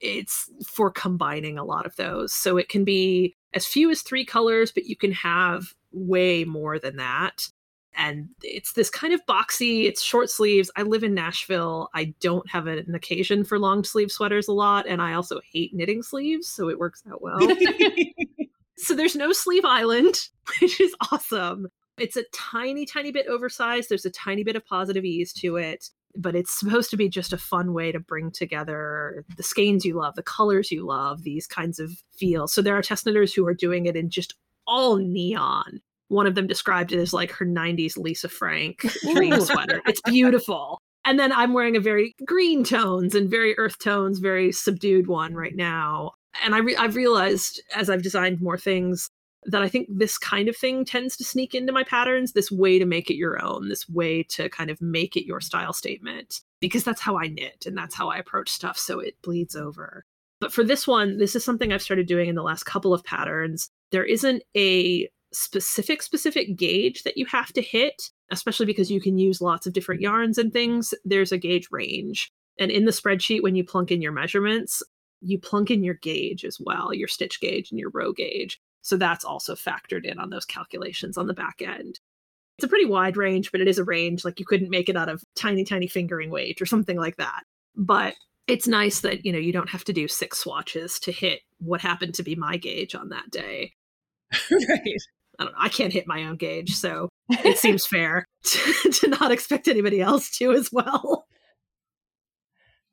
It's 0.04 0.50
for 0.66 0.90
combining 0.90 1.58
a 1.58 1.64
lot 1.64 1.86
of 1.86 1.96
those. 1.96 2.32
So 2.32 2.58
it 2.58 2.68
can 2.68 2.84
be 2.84 3.34
as 3.54 3.66
few 3.66 3.90
as 3.90 4.02
three 4.02 4.24
colors, 4.24 4.70
but 4.70 4.84
you 4.84 4.96
can 4.96 5.12
have 5.12 5.74
way 5.92 6.44
more 6.44 6.78
than 6.78 6.96
that. 6.96 7.48
And 7.96 8.28
it's 8.42 8.72
this 8.72 8.90
kind 8.90 9.14
of 9.14 9.24
boxy, 9.26 9.84
it's 9.84 10.02
short 10.02 10.28
sleeves. 10.28 10.70
I 10.76 10.82
live 10.82 11.04
in 11.04 11.14
Nashville. 11.14 11.88
I 11.94 12.12
don't 12.20 12.48
have 12.50 12.66
an 12.66 12.94
occasion 12.94 13.44
for 13.44 13.58
long 13.58 13.84
sleeve 13.84 14.10
sweaters 14.10 14.48
a 14.48 14.52
lot. 14.52 14.86
And 14.86 15.00
I 15.00 15.14
also 15.14 15.40
hate 15.50 15.74
knitting 15.74 16.02
sleeves. 16.02 16.48
So 16.48 16.68
it 16.68 16.78
works 16.78 17.02
out 17.10 17.22
well. 17.22 17.38
so 18.76 18.94
there's 18.94 19.16
no 19.16 19.32
sleeve 19.32 19.64
island, 19.64 20.28
which 20.60 20.80
is 20.80 20.94
awesome. 21.12 21.68
It's 21.96 22.16
a 22.16 22.24
tiny, 22.32 22.84
tiny 22.84 23.12
bit 23.12 23.28
oversized. 23.28 23.88
There's 23.88 24.04
a 24.04 24.10
tiny 24.10 24.42
bit 24.42 24.56
of 24.56 24.66
positive 24.66 25.04
ease 25.04 25.32
to 25.34 25.56
it 25.56 25.90
but 26.16 26.34
it's 26.34 26.58
supposed 26.58 26.90
to 26.90 26.96
be 26.96 27.08
just 27.08 27.32
a 27.32 27.38
fun 27.38 27.72
way 27.72 27.92
to 27.92 28.00
bring 28.00 28.30
together 28.30 29.24
the 29.36 29.42
skeins 29.42 29.84
you 29.84 29.94
love, 29.94 30.14
the 30.14 30.22
colors 30.22 30.70
you 30.70 30.86
love, 30.86 31.22
these 31.22 31.46
kinds 31.46 31.78
of 31.78 31.90
feels. 32.16 32.52
So 32.52 32.62
there 32.62 32.76
are 32.76 32.82
test 32.82 33.06
knitters 33.06 33.34
who 33.34 33.46
are 33.46 33.54
doing 33.54 33.86
it 33.86 33.96
in 33.96 34.10
just 34.10 34.34
all 34.66 34.96
neon. 34.96 35.80
One 36.08 36.26
of 36.26 36.34
them 36.34 36.46
described 36.46 36.92
it 36.92 36.98
as 36.98 37.12
like 37.12 37.32
her 37.32 37.46
90s 37.46 37.96
Lisa 37.96 38.28
Frank 38.28 38.86
dream 39.12 39.40
sweater. 39.40 39.80
It's 39.86 40.00
beautiful. 40.02 40.78
And 41.04 41.18
then 41.18 41.32
I'm 41.32 41.52
wearing 41.52 41.76
a 41.76 41.80
very 41.80 42.14
green 42.24 42.64
tones 42.64 43.14
and 43.14 43.30
very 43.30 43.58
earth 43.58 43.78
tones, 43.78 44.18
very 44.20 44.52
subdued 44.52 45.06
one 45.06 45.34
right 45.34 45.54
now. 45.54 46.12
And 46.44 46.54
I 46.54 46.58
re- 46.58 46.76
I've 46.76 46.96
realized 46.96 47.62
as 47.74 47.90
I've 47.90 48.02
designed 48.02 48.40
more 48.40 48.58
things 48.58 49.10
that 49.46 49.62
I 49.62 49.68
think 49.68 49.88
this 49.90 50.18
kind 50.18 50.48
of 50.48 50.56
thing 50.56 50.84
tends 50.84 51.16
to 51.16 51.24
sneak 51.24 51.54
into 51.54 51.72
my 51.72 51.84
patterns, 51.84 52.32
this 52.32 52.50
way 52.50 52.78
to 52.78 52.86
make 52.86 53.10
it 53.10 53.16
your 53.16 53.42
own, 53.44 53.68
this 53.68 53.88
way 53.88 54.22
to 54.30 54.48
kind 54.48 54.70
of 54.70 54.80
make 54.80 55.16
it 55.16 55.26
your 55.26 55.40
style 55.40 55.72
statement, 55.72 56.40
because 56.60 56.84
that's 56.84 57.00
how 57.00 57.18
I 57.18 57.28
knit 57.28 57.64
and 57.66 57.76
that's 57.76 57.94
how 57.94 58.08
I 58.08 58.16
approach 58.16 58.48
stuff. 58.48 58.78
So 58.78 59.00
it 59.00 59.20
bleeds 59.22 59.54
over. 59.54 60.04
But 60.40 60.52
for 60.52 60.64
this 60.64 60.86
one, 60.86 61.18
this 61.18 61.36
is 61.36 61.44
something 61.44 61.72
I've 61.72 61.82
started 61.82 62.06
doing 62.06 62.28
in 62.28 62.34
the 62.34 62.42
last 62.42 62.64
couple 62.64 62.92
of 62.92 63.04
patterns. 63.04 63.70
There 63.92 64.04
isn't 64.04 64.42
a 64.56 65.08
specific, 65.32 66.02
specific 66.02 66.56
gauge 66.56 67.02
that 67.02 67.16
you 67.16 67.26
have 67.26 67.52
to 67.52 67.62
hit, 67.62 68.10
especially 68.30 68.66
because 68.66 68.90
you 68.90 69.00
can 69.00 69.18
use 69.18 69.40
lots 69.40 69.66
of 69.66 69.72
different 69.72 70.00
yarns 70.00 70.38
and 70.38 70.52
things. 70.52 70.94
There's 71.04 71.32
a 71.32 71.38
gauge 71.38 71.68
range. 71.70 72.30
And 72.58 72.70
in 72.70 72.84
the 72.84 72.92
spreadsheet, 72.92 73.42
when 73.42 73.56
you 73.56 73.64
plunk 73.64 73.90
in 73.90 74.00
your 74.00 74.12
measurements, 74.12 74.82
you 75.20 75.38
plunk 75.38 75.70
in 75.70 75.82
your 75.82 75.94
gauge 75.94 76.44
as 76.44 76.58
well, 76.60 76.92
your 76.92 77.08
stitch 77.08 77.40
gauge 77.40 77.70
and 77.70 77.80
your 77.80 77.90
row 77.90 78.12
gauge. 78.12 78.60
So 78.84 78.98
that's 78.98 79.24
also 79.24 79.54
factored 79.54 80.04
in 80.04 80.18
on 80.18 80.28
those 80.28 80.44
calculations 80.44 81.16
on 81.16 81.26
the 81.26 81.32
back 81.32 81.62
end. 81.62 82.00
It's 82.58 82.64
a 82.64 82.68
pretty 82.68 82.84
wide 82.84 83.16
range, 83.16 83.50
but 83.50 83.62
it 83.62 83.66
is 83.66 83.78
a 83.78 83.84
range. 83.84 84.26
Like 84.26 84.38
you 84.38 84.44
couldn't 84.44 84.68
make 84.68 84.90
it 84.90 84.96
out 84.96 85.08
of 85.08 85.24
tiny, 85.34 85.64
tiny 85.64 85.88
fingering 85.88 86.28
weight 86.28 86.60
or 86.60 86.66
something 86.66 86.98
like 86.98 87.16
that. 87.16 87.44
But 87.74 88.14
it's 88.46 88.68
nice 88.68 89.00
that, 89.00 89.24
you 89.24 89.32
know, 89.32 89.38
you 89.38 89.54
don't 89.54 89.70
have 89.70 89.84
to 89.84 89.94
do 89.94 90.06
six 90.06 90.38
swatches 90.38 90.98
to 91.00 91.12
hit 91.12 91.40
what 91.60 91.80
happened 91.80 92.12
to 92.16 92.22
be 92.22 92.36
my 92.36 92.58
gauge 92.58 92.94
on 92.94 93.08
that 93.08 93.30
day. 93.30 93.72
right. 94.50 95.00
I 95.38 95.44
don't 95.44 95.52
know. 95.52 95.58
I 95.58 95.70
can't 95.70 95.92
hit 95.92 96.06
my 96.06 96.24
own 96.24 96.36
gauge, 96.36 96.74
so 96.74 97.08
it 97.30 97.56
seems 97.56 97.86
fair 97.90 98.26
to, 98.44 98.90
to 99.00 99.08
not 99.08 99.32
expect 99.32 99.66
anybody 99.66 100.02
else 100.02 100.30
to 100.36 100.52
as 100.52 100.70
well. 100.70 101.26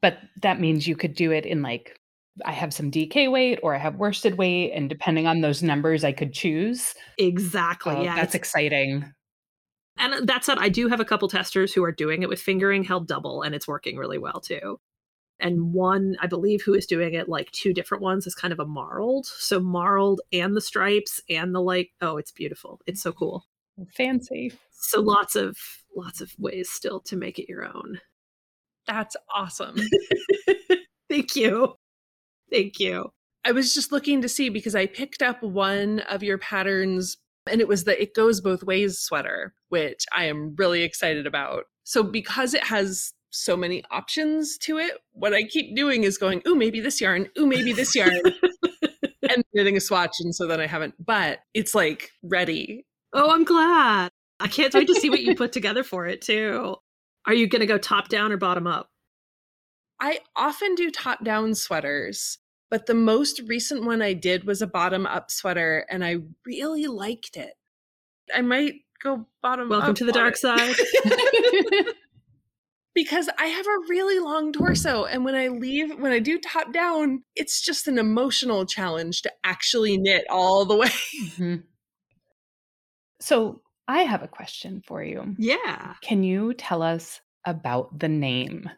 But 0.01 0.19
that 0.41 0.61
means 0.61 0.87
you 0.87 0.95
could 0.95 1.15
do 1.15 1.31
it 1.31 1.45
in 1.45 1.61
like 1.61 1.99
I 2.45 2.51
have 2.51 2.73
some 2.73 2.89
DK 2.89 3.31
weight 3.31 3.59
or 3.61 3.75
I 3.75 3.77
have 3.77 3.95
worsted 3.95 4.37
weight, 4.37 4.71
and 4.73 4.89
depending 4.89 5.27
on 5.27 5.41
those 5.41 5.61
numbers, 5.61 6.03
I 6.03 6.11
could 6.11 6.33
choose. 6.33 6.95
Exactly. 7.17 7.95
Oh, 7.95 8.01
yeah, 8.01 8.15
that's 8.15 8.35
exciting. 8.35 9.11
And 9.97 10.13
uh, 10.13 10.21
that 10.23 10.45
said, 10.45 10.57
I 10.57 10.69
do 10.69 10.87
have 10.87 10.99
a 10.99 11.05
couple 11.05 11.27
testers 11.27 11.73
who 11.73 11.83
are 11.83 11.91
doing 11.91 12.23
it 12.23 12.29
with 12.29 12.41
fingering 12.41 12.83
held 12.83 13.07
double, 13.07 13.41
and 13.41 13.53
it's 13.53 13.67
working 13.67 13.97
really 13.97 14.17
well 14.17 14.39
too. 14.39 14.79
And 15.39 15.73
one, 15.73 16.15
I 16.21 16.27
believe, 16.27 16.61
who 16.61 16.73
is 16.73 16.85
doing 16.85 17.15
it 17.15 17.27
like 17.27 17.51
two 17.51 17.73
different 17.73 18.03
ones 18.03 18.27
is 18.27 18.35
kind 18.35 18.53
of 18.53 18.59
a 18.59 18.65
marled. 18.65 19.25
So 19.25 19.59
marled 19.59 20.21
and 20.31 20.55
the 20.55 20.61
stripes 20.61 21.19
and 21.29 21.53
the 21.53 21.61
like. 21.61 21.89
Oh, 21.99 22.17
it's 22.17 22.31
beautiful. 22.31 22.79
It's 22.85 23.01
so 23.01 23.11
mm-hmm. 23.11 23.19
cool. 23.19 23.45
Fancy. 23.95 24.53
So 24.71 25.01
lots 25.01 25.35
of 25.35 25.57
lots 25.95 26.21
of 26.21 26.31
ways 26.37 26.69
still 26.69 26.99
to 27.01 27.15
make 27.15 27.39
it 27.39 27.49
your 27.49 27.65
own. 27.65 27.99
That's 28.87 29.15
awesome. 29.33 29.77
Thank 31.09 31.35
you. 31.35 31.75
Thank 32.51 32.79
you. 32.79 33.11
I 33.45 33.51
was 33.53 33.73
just 33.73 33.91
looking 33.91 34.21
to 34.21 34.29
see 34.29 34.49
because 34.49 34.75
I 34.75 34.85
picked 34.85 35.21
up 35.21 35.41
one 35.41 35.99
of 36.01 36.21
your 36.21 36.37
patterns 36.37 37.17
And 37.49 37.59
it 37.59 37.67
was 37.67 37.85
the 37.85 37.99
It 37.99 38.13
Goes 38.13 38.39
Both 38.41 38.63
Ways 38.63 38.99
sweater, 38.99 39.53
which 39.69 40.05
I 40.15 40.25
am 40.25 40.55
really 40.57 40.83
excited 40.83 41.25
about. 41.25 41.63
So, 41.83 42.03
because 42.03 42.53
it 42.53 42.63
has 42.65 43.13
so 43.31 43.57
many 43.57 43.83
options 43.89 44.57
to 44.59 44.77
it, 44.77 44.99
what 45.13 45.33
I 45.33 45.43
keep 45.43 45.75
doing 45.75 46.03
is 46.03 46.17
going, 46.17 46.41
ooh, 46.47 46.55
maybe 46.55 46.79
this 46.79 47.01
yarn, 47.01 47.27
ooh, 47.39 47.47
maybe 47.47 47.73
this 47.73 47.95
yarn, 47.95 48.21
and 49.29 49.43
knitting 49.53 49.77
a 49.77 49.79
swatch. 49.79 50.17
And 50.19 50.35
so 50.35 50.45
then 50.47 50.59
I 50.59 50.67
haven't, 50.67 50.93
but 51.03 51.39
it's 51.53 51.73
like 51.73 52.11
ready. 52.21 52.85
Oh, 53.13 53.31
I'm 53.31 53.43
glad. 53.43 54.11
I 54.39 54.47
can't 54.47 54.73
wait 54.73 54.87
to 54.87 54.95
see 54.95 55.09
what 55.09 55.23
you 55.23 55.35
put 55.35 55.51
together 55.51 55.83
for 55.83 56.05
it 56.07 56.21
too. 56.21 56.75
Are 57.25 57.33
you 57.33 57.47
going 57.47 57.61
to 57.61 57.65
go 57.67 57.77
top 57.77 58.09
down 58.09 58.31
or 58.31 58.37
bottom 58.37 58.67
up? 58.67 58.89
I 59.99 60.19
often 60.35 60.75
do 60.75 60.89
top 60.89 61.23
down 61.23 61.53
sweaters, 61.53 62.39
but 62.71 62.85
the 62.85 62.95
most 62.95 63.41
recent 63.47 63.83
one 63.83 64.01
I 64.01 64.13
did 64.13 64.45
was 64.45 64.61
a 64.61 64.67
bottom 64.67 65.05
up 65.05 65.29
sweater 65.29 65.85
and 65.89 66.03
I 66.03 66.17
really 66.45 66.87
liked 66.87 67.35
it. 67.35 67.53
I 68.33 68.41
might 68.41 68.75
go 69.03 69.27
bottom 69.43 69.67
Welcome 69.67 69.93
to 69.95 70.05
the 70.05 70.13
dark 70.13 70.35
it. 70.35 70.37
side. 70.37 70.75
because 72.95 73.29
I 73.37 73.47
have 73.47 73.65
a 73.65 73.87
really 73.89 74.19
long 74.19 74.53
torso. 74.53 75.03
And 75.03 75.25
when 75.25 75.35
I 75.35 75.49
leave, 75.49 75.99
when 75.99 76.13
I 76.13 76.19
do 76.19 76.39
top 76.39 76.71
down, 76.71 77.23
it's 77.35 77.61
just 77.61 77.89
an 77.89 77.97
emotional 77.97 78.65
challenge 78.65 79.21
to 79.23 79.31
actually 79.43 79.97
knit 79.97 80.23
all 80.29 80.63
the 80.63 80.77
way. 80.77 80.89
Mm-hmm. 81.23 81.55
So 83.19 83.61
I 83.87 84.03
have 84.03 84.23
a 84.23 84.27
question 84.27 84.81
for 84.87 85.03
you. 85.03 85.35
Yeah. 85.37 85.95
Can 86.01 86.23
you 86.23 86.53
tell 86.53 86.81
us 86.81 87.19
about 87.45 87.99
the 87.99 88.09
name? 88.09 88.69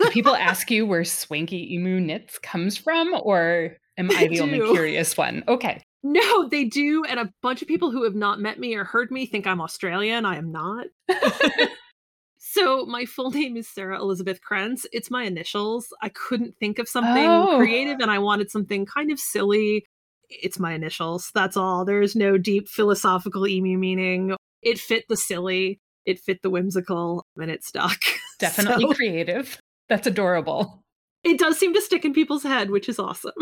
Do 0.00 0.10
people 0.10 0.34
ask 0.34 0.70
you 0.70 0.86
where 0.86 1.04
Swanky 1.04 1.74
Emu 1.74 2.00
Knits 2.00 2.38
comes 2.38 2.76
from, 2.76 3.14
or 3.22 3.76
am 3.98 4.10
I 4.10 4.28
the 4.28 4.40
only 4.40 4.60
curious 4.60 5.16
one? 5.16 5.44
Okay. 5.46 5.82
No, 6.02 6.48
they 6.48 6.64
do. 6.64 7.04
And 7.04 7.20
a 7.20 7.32
bunch 7.42 7.62
of 7.62 7.68
people 7.68 7.90
who 7.90 8.02
have 8.02 8.14
not 8.14 8.40
met 8.40 8.58
me 8.58 8.74
or 8.74 8.84
heard 8.84 9.10
me 9.10 9.26
think 9.26 9.46
I'm 9.46 9.60
Australian. 9.60 10.24
I 10.24 10.36
am 10.36 10.50
not. 10.50 10.86
so, 12.38 12.84
my 12.86 13.04
full 13.04 13.30
name 13.30 13.56
is 13.56 13.68
Sarah 13.68 14.00
Elizabeth 14.00 14.40
Krentz. 14.40 14.84
It's 14.92 15.10
my 15.10 15.22
initials. 15.24 15.88
I 16.02 16.08
couldn't 16.08 16.56
think 16.58 16.78
of 16.80 16.88
something 16.88 17.26
oh. 17.26 17.56
creative 17.56 18.00
and 18.00 18.10
I 18.10 18.18
wanted 18.18 18.50
something 18.50 18.84
kind 18.84 19.12
of 19.12 19.20
silly. 19.20 19.84
It's 20.28 20.58
my 20.58 20.72
initials. 20.72 21.30
That's 21.34 21.56
all. 21.56 21.84
There 21.84 22.02
is 22.02 22.16
no 22.16 22.36
deep 22.36 22.68
philosophical 22.68 23.46
emu 23.46 23.78
meaning. 23.78 24.34
It 24.62 24.78
fit 24.78 25.04
the 25.08 25.16
silly, 25.16 25.80
it 26.04 26.18
fit 26.18 26.42
the 26.42 26.50
whimsical, 26.50 27.24
and 27.40 27.50
it 27.50 27.64
stuck. 27.64 27.98
Definitely 28.40 28.86
so, 28.86 28.94
creative. 28.94 29.60
That's 29.92 30.06
adorable. 30.06 30.82
It 31.22 31.38
does 31.38 31.58
seem 31.58 31.74
to 31.74 31.80
stick 31.82 32.06
in 32.06 32.14
people's 32.14 32.44
head, 32.44 32.70
which 32.70 32.88
is 32.88 32.98
awesome. 32.98 33.34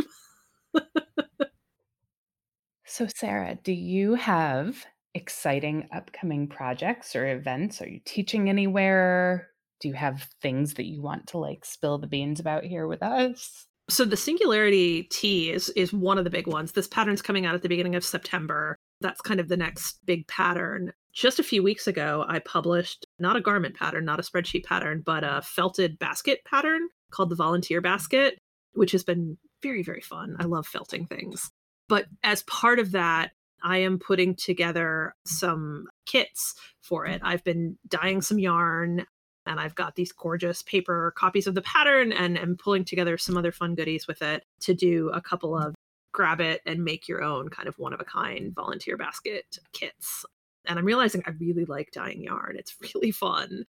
so, 2.85 3.07
Sarah, 3.07 3.57
do 3.63 3.73
you 3.73 4.17
have 4.17 4.85
exciting 5.15 5.89
upcoming 5.95 6.49
projects 6.49 7.15
or 7.15 7.31
events? 7.31 7.81
Are 7.81 7.89
you 7.89 8.01
teaching 8.05 8.51
anywhere? 8.51 9.49
Do 9.81 9.87
you 9.87 9.95
have 9.95 10.29
things 10.43 10.75
that 10.75 10.87
you 10.87 11.01
want 11.01 11.29
to 11.29 11.39
like 11.39 11.65
spill 11.65 11.99
the 11.99 12.09
beans 12.09 12.41
about 12.41 12.65
here 12.65 12.89
with 12.89 13.05
us? 13.05 13.69
So 13.89 14.05
the 14.05 14.17
Singularity 14.17 15.05
Tee 15.05 15.53
is 15.53 15.69
is 15.71 15.93
one 15.93 16.19
of 16.19 16.25
the 16.25 16.31
big 16.31 16.49
ones. 16.49 16.73
This 16.73 16.89
pattern's 16.89 17.23
coming 17.23 17.47
out 17.47 17.55
at 17.55 17.63
the 17.63 17.69
beginning 17.69 17.95
of 17.95 18.05
September. 18.05 18.77
That's 19.01 19.21
kind 19.21 19.39
of 19.39 19.47
the 19.47 19.57
next 19.57 20.05
big 20.05 20.27
pattern. 20.27 20.93
Just 21.13 21.39
a 21.39 21.45
few 21.45 21.63
weeks 21.63 21.87
ago, 21.87 22.25
I 22.29 22.41
published 22.41 23.07
not 23.21 23.37
a 23.37 23.41
garment 23.41 23.77
pattern, 23.77 24.05
not 24.05 24.19
a 24.19 24.23
spreadsheet 24.23 24.65
pattern, 24.65 25.03
but 25.05 25.25
a 25.25 25.43
felted 25.43 25.99
basket 25.99 26.41
pattern 26.45 26.89
called 27.11 27.31
the 27.31 27.37
Volunteer 27.37 27.81
Basket, 27.81 28.39
which 28.73 28.93
has 28.93 29.05
been 29.05 29.37
very, 29.63 29.83
very 29.83 30.01
fun. 30.01 30.37
I 30.39 30.45
love 30.45 30.67
felting 30.67 31.07
things. 31.07 31.51
But 31.89 32.07
as 32.23 32.43
part 32.45 32.79
of 32.79 32.93
that, 32.93 33.33
I 33.63 33.79
am 33.79 33.99
putting 33.99 34.37
together 34.37 35.15
some 35.27 35.87
kits 36.07 36.55
for 36.81 37.07
it. 37.07 37.21
I've 37.23 37.45
been 37.45 37.77
dyeing 37.89 38.23
some 38.23 38.39
yarn 38.39 39.05
and 39.47 39.61
I've 39.61 39.75
got 39.75 39.97
these 39.97 40.13
gorgeous 40.13 40.63
paper 40.63 41.13
copies 41.17 41.47
of 41.47 41.55
the 41.55 41.63
pattern 41.63 42.13
and 42.13 42.39
am 42.39 42.57
pulling 42.57 42.85
together 42.85 43.19
some 43.19 43.37
other 43.37 43.53
fun 43.53 43.75
goodies 43.75 44.07
with 44.07 44.23
it 44.23 44.45
to 44.61 44.75
do 44.75 45.11
a 45.11 45.21
couple 45.21 45.57
of 45.57 45.75
grab 46.13 46.41
it 46.41 46.61
and 46.67 46.85
make 46.85 47.09
your 47.09 47.23
own 47.23 47.49
kind 47.49 47.69
of 47.69 47.79
one 47.79 47.93
of 47.93 48.01
a 48.01 48.05
kind 48.05 48.55
volunteer 48.55 48.97
basket 48.97 49.59
kits. 49.73 50.25
And 50.67 50.79
I'm 50.79 50.85
realizing 50.85 51.23
I 51.27 51.31
really 51.31 51.65
like 51.65 51.91
dyeing 51.93 52.23
yarn. 52.23 52.57
It's 52.57 52.77
really 52.95 53.11
fun. 53.11 53.65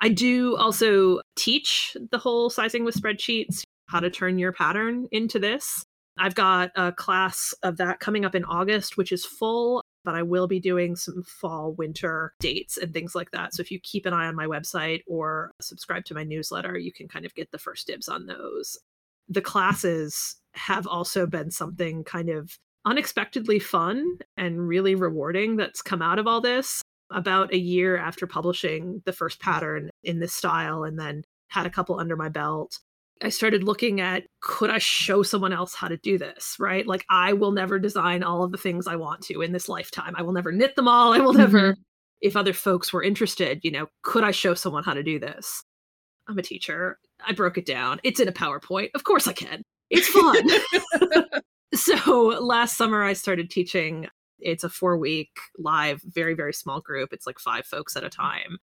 I 0.00 0.08
do 0.08 0.56
also 0.56 1.20
teach 1.36 1.96
the 2.10 2.18
whole 2.18 2.50
sizing 2.50 2.84
with 2.84 2.94
spreadsheets, 2.94 3.62
how 3.86 4.00
to 4.00 4.10
turn 4.10 4.38
your 4.38 4.52
pattern 4.52 5.08
into 5.10 5.38
this. 5.38 5.84
I've 6.18 6.34
got 6.34 6.70
a 6.76 6.92
class 6.92 7.54
of 7.62 7.76
that 7.76 8.00
coming 8.00 8.24
up 8.24 8.34
in 8.34 8.44
August, 8.44 8.96
which 8.96 9.12
is 9.12 9.24
full, 9.24 9.82
but 10.04 10.14
I 10.14 10.22
will 10.22 10.48
be 10.48 10.60
doing 10.60 10.96
some 10.96 11.22
fall 11.22 11.72
winter 11.72 12.32
dates 12.40 12.76
and 12.76 12.92
things 12.92 13.14
like 13.14 13.30
that. 13.32 13.54
So 13.54 13.60
if 13.60 13.70
you 13.70 13.78
keep 13.80 14.06
an 14.06 14.12
eye 14.12 14.26
on 14.26 14.34
my 14.34 14.46
website 14.46 15.02
or 15.06 15.52
subscribe 15.60 16.04
to 16.06 16.14
my 16.14 16.24
newsletter, 16.24 16.76
you 16.76 16.92
can 16.92 17.08
kind 17.08 17.24
of 17.24 17.34
get 17.34 17.50
the 17.50 17.58
first 17.58 17.86
dibs 17.86 18.08
on 18.08 18.26
those. 18.26 18.78
The 19.28 19.42
classes 19.42 20.36
have 20.54 20.86
also 20.86 21.26
been 21.26 21.50
something 21.50 22.04
kind 22.04 22.30
of 22.30 22.58
unexpectedly 22.84 23.58
fun 23.58 24.18
and 24.36 24.66
really 24.66 24.94
rewarding 24.94 25.56
that's 25.56 25.82
come 25.82 26.02
out 26.02 26.18
of 26.18 26.26
all 26.26 26.40
this. 26.40 26.82
About 27.10 27.54
a 27.54 27.58
year 27.58 27.96
after 27.96 28.26
publishing 28.26 29.02
the 29.06 29.14
first 29.14 29.40
pattern 29.40 29.90
in 30.04 30.20
this 30.20 30.34
style 30.34 30.84
and 30.84 30.98
then 30.98 31.24
had 31.48 31.64
a 31.64 31.70
couple 31.70 31.98
under 31.98 32.16
my 32.16 32.28
belt, 32.28 32.78
I 33.22 33.30
started 33.30 33.64
looking 33.64 34.00
at 34.00 34.24
could 34.40 34.70
I 34.70 34.78
show 34.78 35.22
someone 35.22 35.52
else 35.52 35.74
how 35.74 35.88
to 35.88 35.96
do 35.96 36.18
this, 36.18 36.56
right? 36.58 36.86
Like 36.86 37.04
I 37.08 37.32
will 37.32 37.52
never 37.52 37.78
design 37.78 38.22
all 38.22 38.44
of 38.44 38.52
the 38.52 38.58
things 38.58 38.86
I 38.86 38.96
want 38.96 39.22
to 39.22 39.40
in 39.40 39.52
this 39.52 39.68
lifetime. 39.68 40.14
I 40.16 40.22
will 40.22 40.32
never 40.32 40.52
knit 40.52 40.76
them 40.76 40.86
all. 40.88 41.12
I 41.12 41.18
will 41.18 41.32
never 41.32 41.72
mm-hmm. 41.72 41.80
if 42.20 42.36
other 42.36 42.52
folks 42.52 42.92
were 42.92 43.02
interested, 43.02 43.60
you 43.62 43.70
know, 43.70 43.86
could 44.02 44.24
I 44.24 44.30
show 44.30 44.54
someone 44.54 44.84
how 44.84 44.94
to 44.94 45.02
do 45.02 45.18
this? 45.18 45.62
I'm 46.28 46.38
a 46.38 46.42
teacher. 46.42 46.98
I 47.26 47.32
broke 47.32 47.58
it 47.58 47.66
down. 47.66 48.00
It's 48.04 48.20
in 48.20 48.28
a 48.28 48.32
PowerPoint. 48.32 48.90
Of 48.94 49.04
course 49.04 49.26
I 49.26 49.32
can. 49.32 49.62
It's 49.90 50.08
fun. 50.08 50.46
so 51.74 51.94
last 52.40 52.76
summer 52.76 53.02
I 53.02 53.12
started 53.12 53.50
teaching. 53.50 54.08
It's 54.40 54.64
a 54.64 54.68
four 54.68 54.96
week 54.96 55.30
live, 55.58 56.00
very, 56.02 56.34
very 56.34 56.52
small 56.52 56.80
group. 56.80 57.12
It's 57.12 57.26
like 57.26 57.38
five 57.38 57.66
folks 57.66 57.96
at 57.96 58.04
a 58.04 58.10
time. 58.10 58.58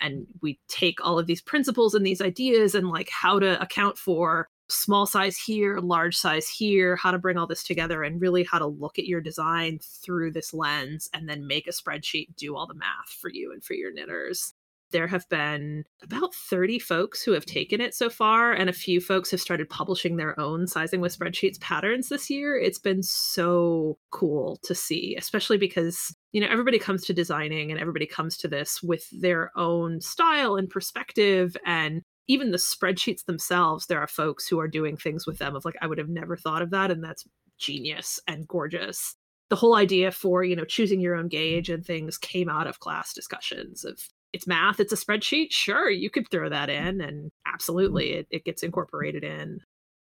And 0.00 0.26
we 0.40 0.58
take 0.68 1.04
all 1.04 1.18
of 1.18 1.26
these 1.26 1.42
principles 1.42 1.94
and 1.94 2.06
these 2.06 2.22
ideas 2.22 2.74
and 2.74 2.88
like 2.88 3.10
how 3.10 3.38
to 3.38 3.60
account 3.60 3.98
for 3.98 4.48
small 4.68 5.04
size 5.04 5.36
here, 5.36 5.78
large 5.78 6.16
size 6.16 6.48
here, 6.48 6.96
how 6.96 7.10
to 7.10 7.18
bring 7.18 7.36
all 7.36 7.46
this 7.46 7.62
together 7.62 8.02
and 8.02 8.20
really 8.20 8.44
how 8.44 8.58
to 8.58 8.66
look 8.66 8.98
at 8.98 9.06
your 9.06 9.20
design 9.20 9.78
through 9.82 10.30
this 10.30 10.54
lens 10.54 11.10
and 11.12 11.28
then 11.28 11.46
make 11.46 11.66
a 11.66 11.70
spreadsheet 11.70 12.34
do 12.36 12.56
all 12.56 12.66
the 12.66 12.74
math 12.74 13.10
for 13.20 13.28
you 13.30 13.52
and 13.52 13.62
for 13.62 13.74
your 13.74 13.92
knitters 13.92 14.54
there 14.90 15.06
have 15.06 15.28
been 15.28 15.84
about 16.02 16.34
30 16.34 16.78
folks 16.78 17.22
who 17.22 17.32
have 17.32 17.46
taken 17.46 17.80
it 17.80 17.94
so 17.94 18.10
far, 18.10 18.52
and 18.52 18.68
a 18.68 18.74
few 18.74 19.00
folks 19.00 19.30
have 19.30 19.40
started 19.40 19.68
publishing 19.68 20.16
their 20.16 20.38
own 20.38 20.66
sizing 20.66 21.00
with 21.00 21.16
spreadsheets 21.16 21.60
patterns 21.60 22.08
this 22.08 22.30
year. 22.30 22.58
It's 22.58 22.78
been 22.78 23.02
so 23.02 23.98
cool 24.10 24.58
to 24.62 24.74
see, 24.74 25.16
especially 25.16 25.58
because, 25.58 26.14
you 26.32 26.40
know, 26.40 26.48
everybody 26.48 26.78
comes 26.78 27.04
to 27.06 27.14
designing 27.14 27.70
and 27.70 27.80
everybody 27.80 28.06
comes 28.06 28.36
to 28.38 28.48
this 28.48 28.82
with 28.82 29.08
their 29.20 29.50
own 29.56 30.00
style 30.00 30.56
and 30.56 30.68
perspective. 30.68 31.56
And 31.64 32.02
even 32.28 32.50
the 32.50 32.58
spreadsheets 32.58 33.24
themselves, 33.24 33.86
there 33.86 34.00
are 34.00 34.08
folks 34.08 34.48
who 34.48 34.60
are 34.60 34.68
doing 34.68 34.96
things 34.96 35.26
with 35.26 35.38
them 35.38 35.56
of 35.56 35.64
like, 35.64 35.76
I 35.80 35.86
would 35.86 35.98
have 35.98 36.08
never 36.08 36.36
thought 36.36 36.62
of 36.62 36.70
that. 36.70 36.90
And 36.90 37.02
that's 37.02 37.26
genius 37.58 38.20
and 38.26 38.48
gorgeous 38.48 39.16
the 39.50 39.56
whole 39.56 39.74
idea 39.74 40.10
for 40.10 40.42
you 40.42 40.56
know 40.56 40.64
choosing 40.64 41.00
your 41.00 41.14
own 41.16 41.28
gauge 41.28 41.68
and 41.68 41.84
things 41.84 42.16
came 42.16 42.48
out 42.48 42.66
of 42.66 42.78
class 42.80 43.12
discussions 43.12 43.84
of 43.84 44.08
it's 44.32 44.46
math, 44.46 44.80
it's 44.80 44.92
a 44.92 44.96
spreadsheet. 44.96 45.52
Sure, 45.52 45.90
you 45.90 46.10
could 46.10 46.28
throw 46.30 46.48
that 46.48 46.68
mm. 46.68 46.88
in, 46.88 47.00
and 47.00 47.30
absolutely 47.46 48.10
mm. 48.10 48.18
it, 48.20 48.26
it 48.30 48.44
gets 48.44 48.62
incorporated 48.62 49.24
in. 49.24 49.60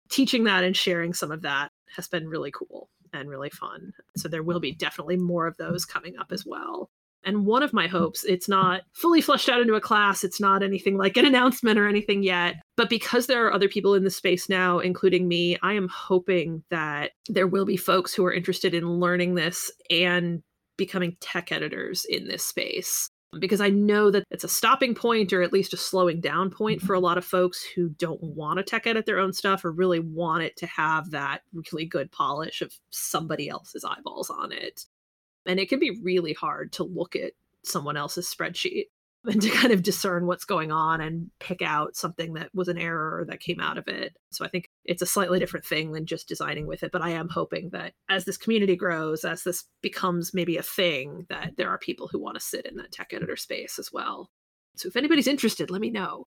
Teaching 0.10 0.44
that 0.44 0.64
and 0.64 0.76
sharing 0.76 1.14
some 1.14 1.32
of 1.32 1.42
that 1.42 1.70
has 1.96 2.08
been 2.08 2.28
really 2.28 2.52
cool 2.52 2.90
and 3.14 3.30
really 3.30 3.50
fun. 3.50 3.94
So 4.18 4.28
there 4.28 4.44
will 4.44 4.60
be 4.60 4.74
definitely 4.74 5.18
more 5.18 5.48
of 5.48 5.58
those 5.58 5.86
coming 5.86 6.18
up 6.18 6.32
as 6.32 6.46
well. 6.46 6.90
And 7.26 7.46
one 7.46 7.64
of 7.64 7.74
my 7.74 7.88
mm. 7.88 7.92
hopes, 7.92 8.24
it's 8.24 8.50
not 8.50 8.82
fully 8.94 9.22
fleshed 9.22 9.50
out 9.50 9.62
into 9.62 9.76
a 9.76 9.82
class, 9.82 10.24
it's 10.24 10.42
not 10.42 10.64
anything 10.64 10.98
like 10.98 11.18
an 11.18 11.26
announcement 11.26 11.80
or 11.80 11.88
anything 11.88 12.24
yet. 12.24 12.56
But 12.76 12.90
because 12.90 13.28
there 13.28 13.46
are 13.46 13.54
other 13.54 13.70
people 13.70 13.94
in 13.94 14.04
the 14.04 14.10
space 14.10 14.50
now, 14.50 14.80
including 14.80 15.28
me, 15.28 15.58
I 15.62 15.74
am 15.74 15.88
hoping 15.88 16.64
that 16.70 17.12
there 17.30 17.48
will 17.48 17.66
be 17.66 17.78
folks 17.78 18.14
who 18.14 18.26
are 18.26 18.34
interested 18.34 18.74
in 18.74 19.00
learning 19.00 19.36
this 19.36 19.72
and 19.90 20.42
becoming 20.76 21.16
tech 21.22 21.52
editors 21.52 22.04
in 22.06 22.28
this 22.28 22.44
space 22.44 23.10
because 23.39 23.62
I 23.62 23.69
know 23.69 24.12
that 24.12 24.24
it's 24.32 24.43
a 24.43 24.50
stopping 24.50 24.96
point 24.96 25.34
or 25.34 25.41
at 25.41 25.54
least 25.54 25.74
a 25.74 25.78
slowing 25.78 26.22
down 26.22 26.50
point 26.50 26.80
mm-hmm. 26.80 26.88
for 26.88 26.93
a 26.93 27.00
lot 27.00 27.17
of 27.17 27.26
folks 27.26 27.63
who 27.63 27.89
don't 27.89 28.22
want 28.22 28.58
to 28.58 28.63
tech 28.63 28.88
edit 28.88 29.06
their 29.06 29.19
own 29.19 29.34
stuff 29.34 29.65
or 29.65 29.72
really 29.72 30.00
want 30.00 30.43
it 30.43 30.58
to 30.58 30.67
have 30.67 31.12
that 31.12 31.41
really 31.54 31.86
good 31.86 32.12
polish 32.12 32.62
of 32.62 32.74
somebody 32.89 33.50
else's 33.50 33.84
eyeballs 33.84 34.30
on 34.30 34.52
it. 34.52 34.86
And 35.46 35.60
it 35.60 35.69
can 35.69 35.80
be 35.80 36.00
really 36.02 36.34
hard 36.34 36.72
to 36.74 36.84
look 36.84 37.15
at 37.15 37.34
someone 37.63 37.98
else's 37.98 38.34
spreadsheet 38.34 38.86
and 39.26 39.42
to 39.42 39.50
kind 39.50 39.72
of 39.72 39.84
discern 39.84 40.26
what's 40.26 40.44
going 40.44 40.72
on 40.72 41.00
and 41.00 41.32
pick 41.40 41.62
out 41.62 41.96
something 41.96 42.34
that 42.34 42.50
was 42.54 42.68
an 42.68 42.78
error 42.78 43.26
that 43.30 43.40
came 43.40 43.62
out 43.62 43.78
of 43.78 43.88
it. 43.88 44.18
So 44.32 44.44
I 44.44 44.50
think 44.50 44.70
it's 44.84 45.02
a 45.02 45.08
slightly 45.08 45.40
different 45.40 45.66
thing 45.66 45.94
than 45.94 46.06
just 46.06 46.28
designing 46.28 46.68
with 46.68 46.84
it. 46.84 46.92
But 46.92 47.02
I 47.02 47.12
am 47.12 47.30
hoping 47.30 47.70
that 47.72 47.94
as 48.10 48.26
this 48.26 48.38
community 48.38 48.76
grows, 48.76 49.24
as 49.24 49.44
this 49.44 49.64
becomes 49.82 50.34
maybe 50.34 50.58
a 50.58 50.64
thing, 50.64 51.26
that 51.30 51.54
there 51.56 51.70
are 51.70 51.78
people 51.78 52.10
who 52.12 52.20
want 52.20 52.36
to 52.36 52.44
sit 52.44 52.66
in 52.66 52.76
that 52.78 52.92
tech 52.92 53.14
editor 53.14 53.38
space 53.38 53.80
as 53.80 53.92
well. 53.94 54.30
So 54.76 54.88
if 54.88 54.98
anybody's 54.98 55.28
interested, 55.28 55.72
let 55.72 55.82
me 55.82 55.90
know. 55.90 56.26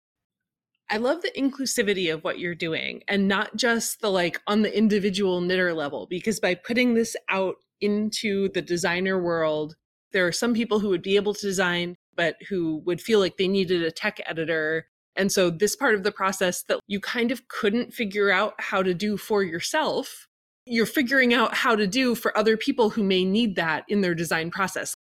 I 0.89 0.99
love 0.99 1.21
the 1.21 1.33
inclusivity 1.37 2.15
of 2.15 2.23
what 2.23 2.39
you're 2.39 2.55
doing 2.55 3.03
and 3.09 3.27
not 3.29 3.57
just 3.57 4.01
the 4.01 4.11
like 4.11 4.41
on 4.47 4.63
the 4.63 4.77
individual 4.77 5.41
knitter 5.41 5.75
level, 5.75 6.07
because 6.09 6.41
by 6.41 6.55
putting 6.55 6.95
this 6.95 7.17
out 7.29 7.57
into 7.81 8.49
the 8.51 8.63
designer 8.63 9.21
world, 9.21 9.75
there 10.13 10.27
are 10.27 10.33
some 10.33 10.55
people 10.55 10.79
who 10.79 10.89
would 10.89 11.03
be 11.03 11.17
able 11.17 11.35
to 11.35 11.47
design 11.47 11.97
but 12.17 12.37
who 12.49 12.83
would 12.87 13.01
feel 13.01 13.21
like 13.21 13.37
they 13.37 13.49
needed 13.49 13.83
a 13.83 13.91
tech 13.91 14.21
editor. 14.27 14.87
And 15.15 15.31
so, 15.31 15.51
this 15.51 15.77
part 15.77 15.95
of 15.95 16.03
the 16.03 16.13
process 16.13 16.63
that 16.65 16.81
you 16.87 17.01
kind 17.01 17.31
of 17.31 17.49
couldn't 17.49 17.95
figure 17.95 18.31
out 18.31 18.55
how 18.59 18.83
to 18.83 18.95
do 18.95 19.17
for 19.17 19.43
yourself, 19.43 20.27
you're 20.67 20.87
figuring 20.87 21.33
out 21.33 21.55
how 21.55 21.77
to 21.77 21.87
do 21.87 22.15
for 22.15 22.37
other 22.37 22.57
people 22.57 22.91
who 22.91 23.03
may 23.03 23.25
need 23.25 23.57
that 23.57 23.85
in 23.89 24.01
their 24.01 24.15
design 24.15 24.51
process. 24.51 24.95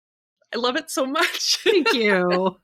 I 0.53 0.57
love 0.57 0.75
it 0.75 0.89
so 0.91 1.05
much. 1.05 1.59
Thank 1.63 1.93
you. 1.93 2.57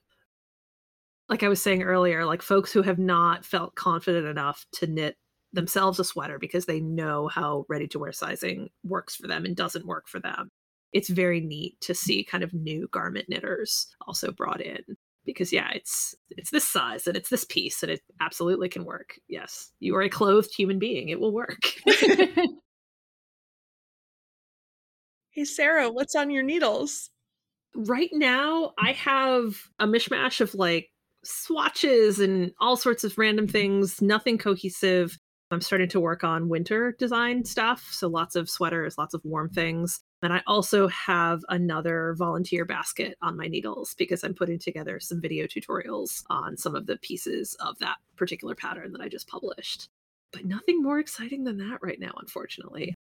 like 1.27 1.43
I 1.43 1.47
was 1.47 1.61
saying 1.61 1.83
earlier, 1.83 2.25
like 2.25 2.41
folks 2.41 2.71
who 2.71 2.83
have 2.83 2.99
not 2.99 3.45
felt 3.45 3.75
confident 3.75 4.27
enough 4.27 4.65
to 4.73 4.87
knit 4.87 5.15
themselves 5.53 5.99
a 5.99 6.03
sweater 6.03 6.37
because 6.37 6.65
they 6.65 6.79
know 6.79 7.27
how 7.27 7.65
ready 7.69 7.87
to 7.87 7.99
wear 7.99 8.11
sizing 8.11 8.69
works 8.83 9.15
for 9.15 9.27
them 9.27 9.45
and 9.45 9.55
doesn't 9.55 9.87
work 9.87 10.07
for 10.07 10.19
them 10.19 10.51
it's 10.93 11.09
very 11.09 11.39
neat 11.39 11.79
to 11.81 11.93
see 11.93 12.23
kind 12.23 12.43
of 12.43 12.53
new 12.53 12.87
garment 12.91 13.29
knitters 13.29 13.87
also 14.07 14.31
brought 14.31 14.61
in 14.61 14.79
because 15.25 15.53
yeah 15.53 15.69
it's 15.73 16.15
it's 16.31 16.49
this 16.51 16.67
size 16.67 17.05
and 17.05 17.15
it's 17.15 17.29
this 17.29 17.45
piece 17.45 17.83
and 17.83 17.91
it 17.91 18.01
absolutely 18.21 18.69
can 18.69 18.85
work. 18.85 19.19
Yes 19.27 19.71
you 19.79 19.95
are 19.95 20.01
a 20.01 20.09
clothed 20.09 20.53
human 20.55 20.79
being. 20.79 21.09
It 21.09 21.19
will 21.19 21.33
work. 21.33 21.59
Hey 25.31 25.45
sarah 25.45 25.89
what's 25.91 26.15
on 26.15 26.31
your 26.31 26.43
needles? 26.43 27.11
Right 27.75 28.09
now 28.11 28.73
i 28.79 28.91
have 28.93 29.55
a 29.77 29.85
mishmash 29.85 30.41
of 30.41 30.55
like 30.55 30.89
swatches 31.23 32.19
and 32.19 32.51
all 32.59 32.75
sorts 32.75 33.03
of 33.03 33.17
random 33.17 33.47
things 33.47 34.01
nothing 34.01 34.37
cohesive 34.37 35.17
i'm 35.51 35.61
starting 35.61 35.89
to 35.89 35.99
work 35.99 36.23
on 36.23 36.49
winter 36.49 36.95
design 36.99 37.43
stuff 37.43 37.87
so 37.91 38.07
lots 38.07 38.35
of 38.35 38.49
sweaters 38.49 38.97
lots 38.97 39.13
of 39.13 39.21
warm 39.23 39.49
things 39.49 40.01
and 40.21 40.33
I 40.33 40.41
also 40.47 40.87
have 40.89 41.41
another 41.47 42.13
volunteer 42.17 42.65
basket 42.65 43.17
on 43.21 43.37
my 43.37 43.47
needles 43.47 43.95
because 43.97 44.23
I'm 44.23 44.33
putting 44.33 44.59
together 44.59 44.99
some 44.99 45.21
video 45.21 45.45
tutorials 45.45 46.23
on 46.29 46.57
some 46.57 46.75
of 46.75 46.87
the 46.87 46.97
pieces 46.97 47.55
of 47.61 47.79
that 47.79 47.97
particular 48.17 48.53
pattern 48.53 48.91
that 48.91 49.01
I 49.01 49.07
just 49.07 49.29
published. 49.29 49.87
But 50.33 50.45
nothing 50.45 50.83
more 50.83 50.99
exciting 50.99 51.45
than 51.45 51.57
that 51.57 51.79
right 51.81 51.99
now, 51.99 52.11
unfortunately. 52.19 52.95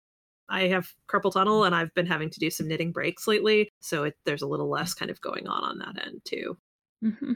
I 0.49 0.69
have 0.69 0.93
carpal 1.09 1.33
tunnel 1.33 1.65
and 1.65 1.75
I've 1.75 1.93
been 1.95 2.07
having 2.07 2.31
to 2.31 2.39
do 2.39 2.51
some 2.51 2.69
knitting 2.69 2.93
breaks 2.93 3.27
lately. 3.27 3.71
So 3.81 4.05
it, 4.05 4.15
there's 4.27 4.43
a 4.43 4.47
little 4.47 4.69
less 4.69 4.93
kind 4.93 5.11
of 5.11 5.21
going 5.23 5.47
on 5.49 5.65
on 5.65 5.79
that 5.79 6.07
end 6.07 6.21
too. 6.25 6.59
Mm-hmm. 7.03 7.33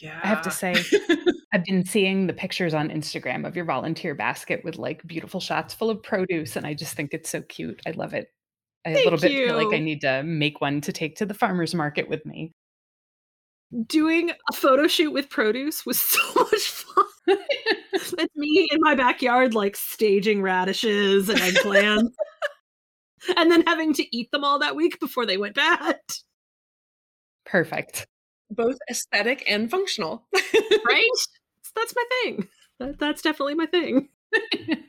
Yeah. 0.00 0.18
I 0.22 0.26
have 0.26 0.42
to 0.42 0.50
say, 0.50 0.74
I've 1.52 1.64
been 1.64 1.84
seeing 1.84 2.26
the 2.26 2.32
pictures 2.32 2.74
on 2.74 2.90
Instagram 2.90 3.46
of 3.46 3.56
your 3.56 3.64
volunteer 3.64 4.14
basket 4.14 4.64
with 4.64 4.78
like 4.78 5.04
beautiful 5.06 5.40
shots 5.40 5.74
full 5.74 5.90
of 5.90 6.02
produce. 6.02 6.54
And 6.54 6.66
I 6.66 6.74
just 6.74 6.94
think 6.94 7.12
it's 7.12 7.28
so 7.28 7.42
cute. 7.42 7.80
I 7.86 7.90
love 7.90 8.14
it. 8.14 8.28
I 8.86 8.92
Thank 8.94 9.02
a 9.02 9.10
little 9.10 9.18
bit 9.18 9.32
you. 9.32 9.46
feel 9.46 9.56
like 9.56 9.74
I 9.74 9.82
need 9.82 10.00
to 10.02 10.22
make 10.22 10.60
one 10.60 10.80
to 10.82 10.92
take 10.92 11.16
to 11.16 11.26
the 11.26 11.34
farmer's 11.34 11.74
market 11.74 12.08
with 12.08 12.24
me. 12.24 12.52
Doing 13.86 14.30
a 14.30 14.52
photo 14.52 14.86
shoot 14.86 15.10
with 15.10 15.28
produce 15.28 15.84
was 15.84 16.00
so 16.00 16.20
much 16.34 16.68
fun. 16.68 17.04
it's 17.92 18.36
me 18.36 18.68
in 18.70 18.78
my 18.80 18.94
backyard, 18.94 19.54
like 19.54 19.76
staging 19.76 20.42
radishes 20.42 21.28
and 21.28 21.38
eggplants, 21.38 22.10
and 23.36 23.50
then 23.50 23.62
having 23.66 23.92
to 23.94 24.16
eat 24.16 24.30
them 24.30 24.44
all 24.44 24.60
that 24.60 24.76
week 24.76 24.98
before 24.98 25.26
they 25.26 25.36
went 25.36 25.54
bad. 25.54 25.98
Perfect. 27.44 28.06
Both 28.50 28.78
aesthetic 28.90 29.44
and 29.46 29.70
functional. 29.70 30.26
right? 30.86 31.08
That's 31.74 31.94
my 31.94 32.04
thing. 32.22 32.48
That, 32.78 32.98
that's 32.98 33.22
definitely 33.22 33.54
my 33.54 33.66
thing. 33.66 34.08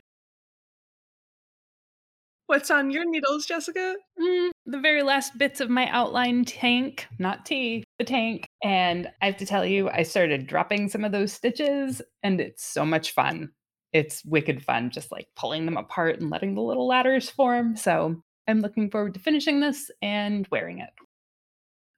What's 2.46 2.70
on 2.70 2.90
your 2.90 3.08
needles, 3.08 3.46
Jessica? 3.46 3.96
Mm, 4.20 4.50
the 4.66 4.80
very 4.80 5.02
last 5.02 5.38
bits 5.38 5.60
of 5.60 5.70
my 5.70 5.88
outline 5.88 6.44
tank, 6.44 7.06
not 7.18 7.46
tee, 7.46 7.84
the 7.98 8.04
tank. 8.04 8.46
And 8.62 9.10
I 9.22 9.26
have 9.26 9.38
to 9.38 9.46
tell 9.46 9.64
you, 9.64 9.88
I 9.88 10.02
started 10.02 10.46
dropping 10.46 10.90
some 10.90 11.02
of 11.04 11.12
those 11.12 11.32
stitches, 11.32 12.02
and 12.22 12.40
it's 12.40 12.64
so 12.64 12.84
much 12.84 13.12
fun. 13.12 13.52
It's 13.92 14.24
wicked 14.24 14.62
fun, 14.62 14.90
just 14.90 15.10
like 15.10 15.28
pulling 15.34 15.64
them 15.64 15.78
apart 15.78 16.20
and 16.20 16.30
letting 16.30 16.54
the 16.54 16.60
little 16.60 16.86
ladders 16.86 17.30
form. 17.30 17.76
So 17.76 18.22
I'm 18.46 18.60
looking 18.60 18.90
forward 18.90 19.14
to 19.14 19.20
finishing 19.20 19.60
this 19.60 19.90
and 20.02 20.46
wearing 20.50 20.78
it. 20.78 20.90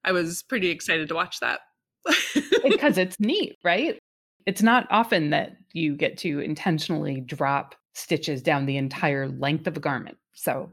I 0.05 0.13
was 0.13 0.45
pretty 0.45 0.71
excited 0.71 1.09
to 1.09 1.15
watch 1.15 1.41
that. 1.41 1.61
because 2.63 2.99
it's 2.99 3.19
neat, 3.19 3.57
right? 3.65 3.99
It's 4.47 4.63
not 4.63 4.87
often 4.91 5.31
that 5.31 5.57
you 5.73 5.97
get 5.97 6.19
to 6.19 6.41
intentionally 6.41 7.21
drop 7.21 7.75
stitches 7.95 8.43
down 8.43 8.67
the 8.67 8.77
entire 8.77 9.29
length 9.29 9.67
of 9.67 9.77
a 9.77 9.81
garment. 9.81 10.19
So, 10.35 10.73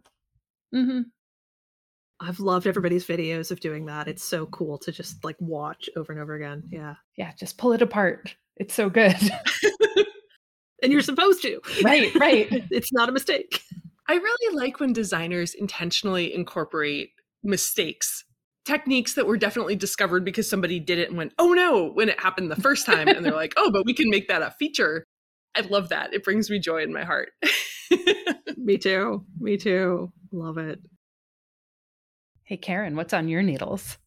mm-hmm. 0.73 1.01
I've 2.19 2.39
loved 2.39 2.67
everybody's 2.67 3.05
videos 3.05 3.49
of 3.51 3.59
doing 3.59 3.85
that. 3.87 4.07
It's 4.07 4.23
so 4.23 4.45
cool 4.47 4.77
to 4.79 4.91
just 4.91 5.23
like 5.23 5.37
watch 5.39 5.89
over 5.95 6.11
and 6.11 6.21
over 6.21 6.35
again. 6.35 6.63
Yeah. 6.69 6.95
Yeah. 7.17 7.31
Just 7.39 7.57
pull 7.57 7.73
it 7.73 7.81
apart. 7.81 8.35
It's 8.57 8.75
so 8.75 8.89
good. 8.89 9.15
and 10.83 10.91
you're 10.91 11.01
supposed 11.01 11.41
to. 11.41 11.59
Right, 11.83 12.13
right. 12.15 12.47
it's 12.71 12.93
not 12.93 13.09
a 13.09 13.11
mistake. 13.11 13.63
I 14.07 14.15
really 14.15 14.55
like 14.55 14.79
when 14.79 14.93
designers 14.93 15.55
intentionally 15.55 16.33
incorporate 16.33 17.11
mistakes, 17.43 18.23
techniques 18.65 19.15
that 19.15 19.27
were 19.27 19.37
definitely 19.37 19.75
discovered 19.75 20.23
because 20.23 20.49
somebody 20.49 20.79
did 20.79 20.99
it 20.99 21.09
and 21.09 21.17
went, 21.17 21.33
oh 21.39 21.53
no, 21.53 21.91
when 21.91 22.09
it 22.09 22.19
happened 22.19 22.51
the 22.51 22.55
first 22.55 22.85
time. 22.85 23.07
and 23.07 23.25
they're 23.25 23.33
like, 23.33 23.53
oh, 23.57 23.71
but 23.71 23.85
we 23.85 23.93
can 23.93 24.09
make 24.09 24.27
that 24.27 24.41
a 24.41 24.51
feature. 24.51 25.03
I 25.55 25.61
love 25.61 25.89
that. 25.89 26.13
It 26.13 26.23
brings 26.23 26.49
me 26.49 26.59
joy 26.59 26.83
in 26.83 26.93
my 26.93 27.03
heart. 27.03 27.31
Me 28.57 28.77
too. 28.77 29.25
Me 29.39 29.57
too. 29.57 30.11
Love 30.31 30.57
it. 30.57 30.79
Hey, 32.43 32.57
Karen, 32.57 32.95
what's 32.95 33.13
on 33.13 33.27
your 33.27 33.41
needles? 33.41 33.97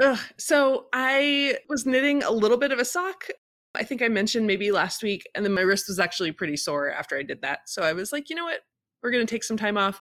Ugh, 0.00 0.18
so 0.38 0.86
I 0.92 1.58
was 1.68 1.84
knitting 1.84 2.22
a 2.22 2.30
little 2.30 2.56
bit 2.56 2.72
of 2.72 2.78
a 2.78 2.84
sock. 2.84 3.26
I 3.74 3.84
think 3.84 4.02
I 4.02 4.08
mentioned 4.08 4.46
maybe 4.46 4.70
last 4.70 5.02
week, 5.02 5.28
and 5.34 5.44
then 5.44 5.52
my 5.52 5.60
wrist 5.60 5.88
was 5.88 5.98
actually 5.98 6.32
pretty 6.32 6.56
sore 6.56 6.90
after 6.90 7.16
I 7.16 7.22
did 7.22 7.42
that. 7.42 7.68
So 7.68 7.82
I 7.82 7.92
was 7.92 8.12
like, 8.12 8.30
you 8.30 8.36
know 8.36 8.44
what? 8.44 8.60
We're 9.02 9.10
going 9.10 9.26
to 9.26 9.30
take 9.30 9.44
some 9.44 9.56
time 9.56 9.76
off. 9.76 10.00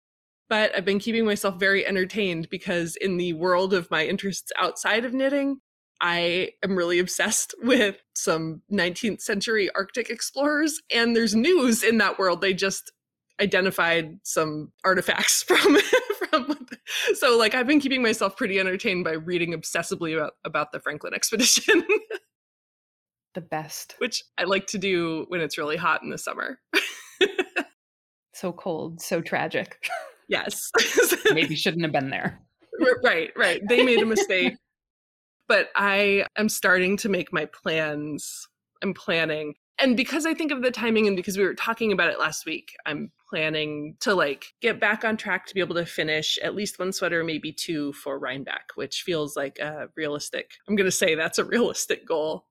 But 0.51 0.75
I've 0.75 0.83
been 0.83 0.99
keeping 0.99 1.23
myself 1.23 1.57
very 1.57 1.87
entertained 1.87 2.49
because 2.49 2.97
in 2.97 3.15
the 3.15 3.31
world 3.31 3.73
of 3.73 3.89
my 3.89 4.05
interests 4.05 4.51
outside 4.59 5.05
of 5.05 5.13
knitting, 5.13 5.61
I 6.01 6.49
am 6.61 6.75
really 6.75 6.99
obsessed 6.99 7.55
with 7.63 8.03
some 8.15 8.61
19th 8.69 9.21
century 9.21 9.69
Arctic 9.73 10.09
explorers, 10.09 10.81
and 10.93 11.15
there's 11.15 11.33
news 11.33 11.83
in 11.83 11.99
that 11.99 12.19
world. 12.19 12.41
They 12.41 12.53
just 12.53 12.91
identified 13.39 14.19
some 14.23 14.73
artifacts 14.83 15.41
from 15.47 15.77
from 16.29 16.67
so 17.13 17.37
like 17.37 17.55
I've 17.55 17.65
been 17.65 17.79
keeping 17.79 18.01
myself 18.01 18.35
pretty 18.35 18.59
entertained 18.59 19.05
by 19.05 19.13
reading 19.13 19.53
obsessively 19.53 20.17
about 20.17 20.33
about 20.43 20.73
the 20.73 20.81
Franklin 20.81 21.13
expedition. 21.15 21.81
the 23.35 23.41
best. 23.41 23.95
Which 23.99 24.21
I 24.37 24.43
like 24.43 24.67
to 24.67 24.77
do 24.77 25.27
when 25.29 25.39
it's 25.39 25.57
really 25.57 25.77
hot 25.77 26.03
in 26.03 26.09
the 26.09 26.17
summer. 26.17 26.59
so 28.33 28.51
cold, 28.51 29.01
so 29.01 29.21
tragic. 29.21 29.77
Yes. 30.31 30.71
Maybe 31.31 31.55
shouldn't 31.55 31.83
have 31.83 31.91
been 31.91 32.09
there. 32.09 32.39
right, 33.03 33.31
right. 33.35 33.61
They 33.67 33.83
made 33.83 34.01
a 34.01 34.05
mistake. 34.05 34.55
but 35.47 35.69
I 35.75 36.25
am 36.37 36.49
starting 36.49 36.97
to 36.97 37.09
make 37.09 37.31
my 37.31 37.45
plans. 37.45 38.47
I'm 38.81 38.95
planning 38.95 39.53
and 39.81 39.97
because 39.97 40.27
I 40.27 40.35
think 40.35 40.51
of 40.51 40.61
the 40.61 40.69
timing 40.69 41.07
and 41.07 41.15
because 41.15 41.37
we 41.37 41.43
were 41.43 41.55
talking 41.55 41.91
about 41.91 42.11
it 42.11 42.19
last 42.19 42.45
week, 42.45 42.75
I'm 42.85 43.11
planning 43.27 43.97
to 44.01 44.13
like 44.13 44.53
get 44.61 44.79
back 44.79 45.03
on 45.03 45.17
track 45.17 45.47
to 45.47 45.55
be 45.55 45.59
able 45.59 45.75
to 45.75 45.85
finish 45.87 46.37
at 46.43 46.53
least 46.53 46.77
one 46.77 46.93
sweater, 46.93 47.23
maybe 47.23 47.51
two 47.51 47.91
for 47.93 48.19
Rhinebeck, 48.19 48.69
which 48.75 49.01
feels 49.01 49.35
like 49.35 49.57
a 49.57 49.87
realistic. 49.95 50.51
I'm 50.67 50.75
going 50.75 50.85
to 50.85 50.91
say 50.91 51.15
that's 51.15 51.39
a 51.39 51.45
realistic 51.45 52.07
goal. 52.07 52.45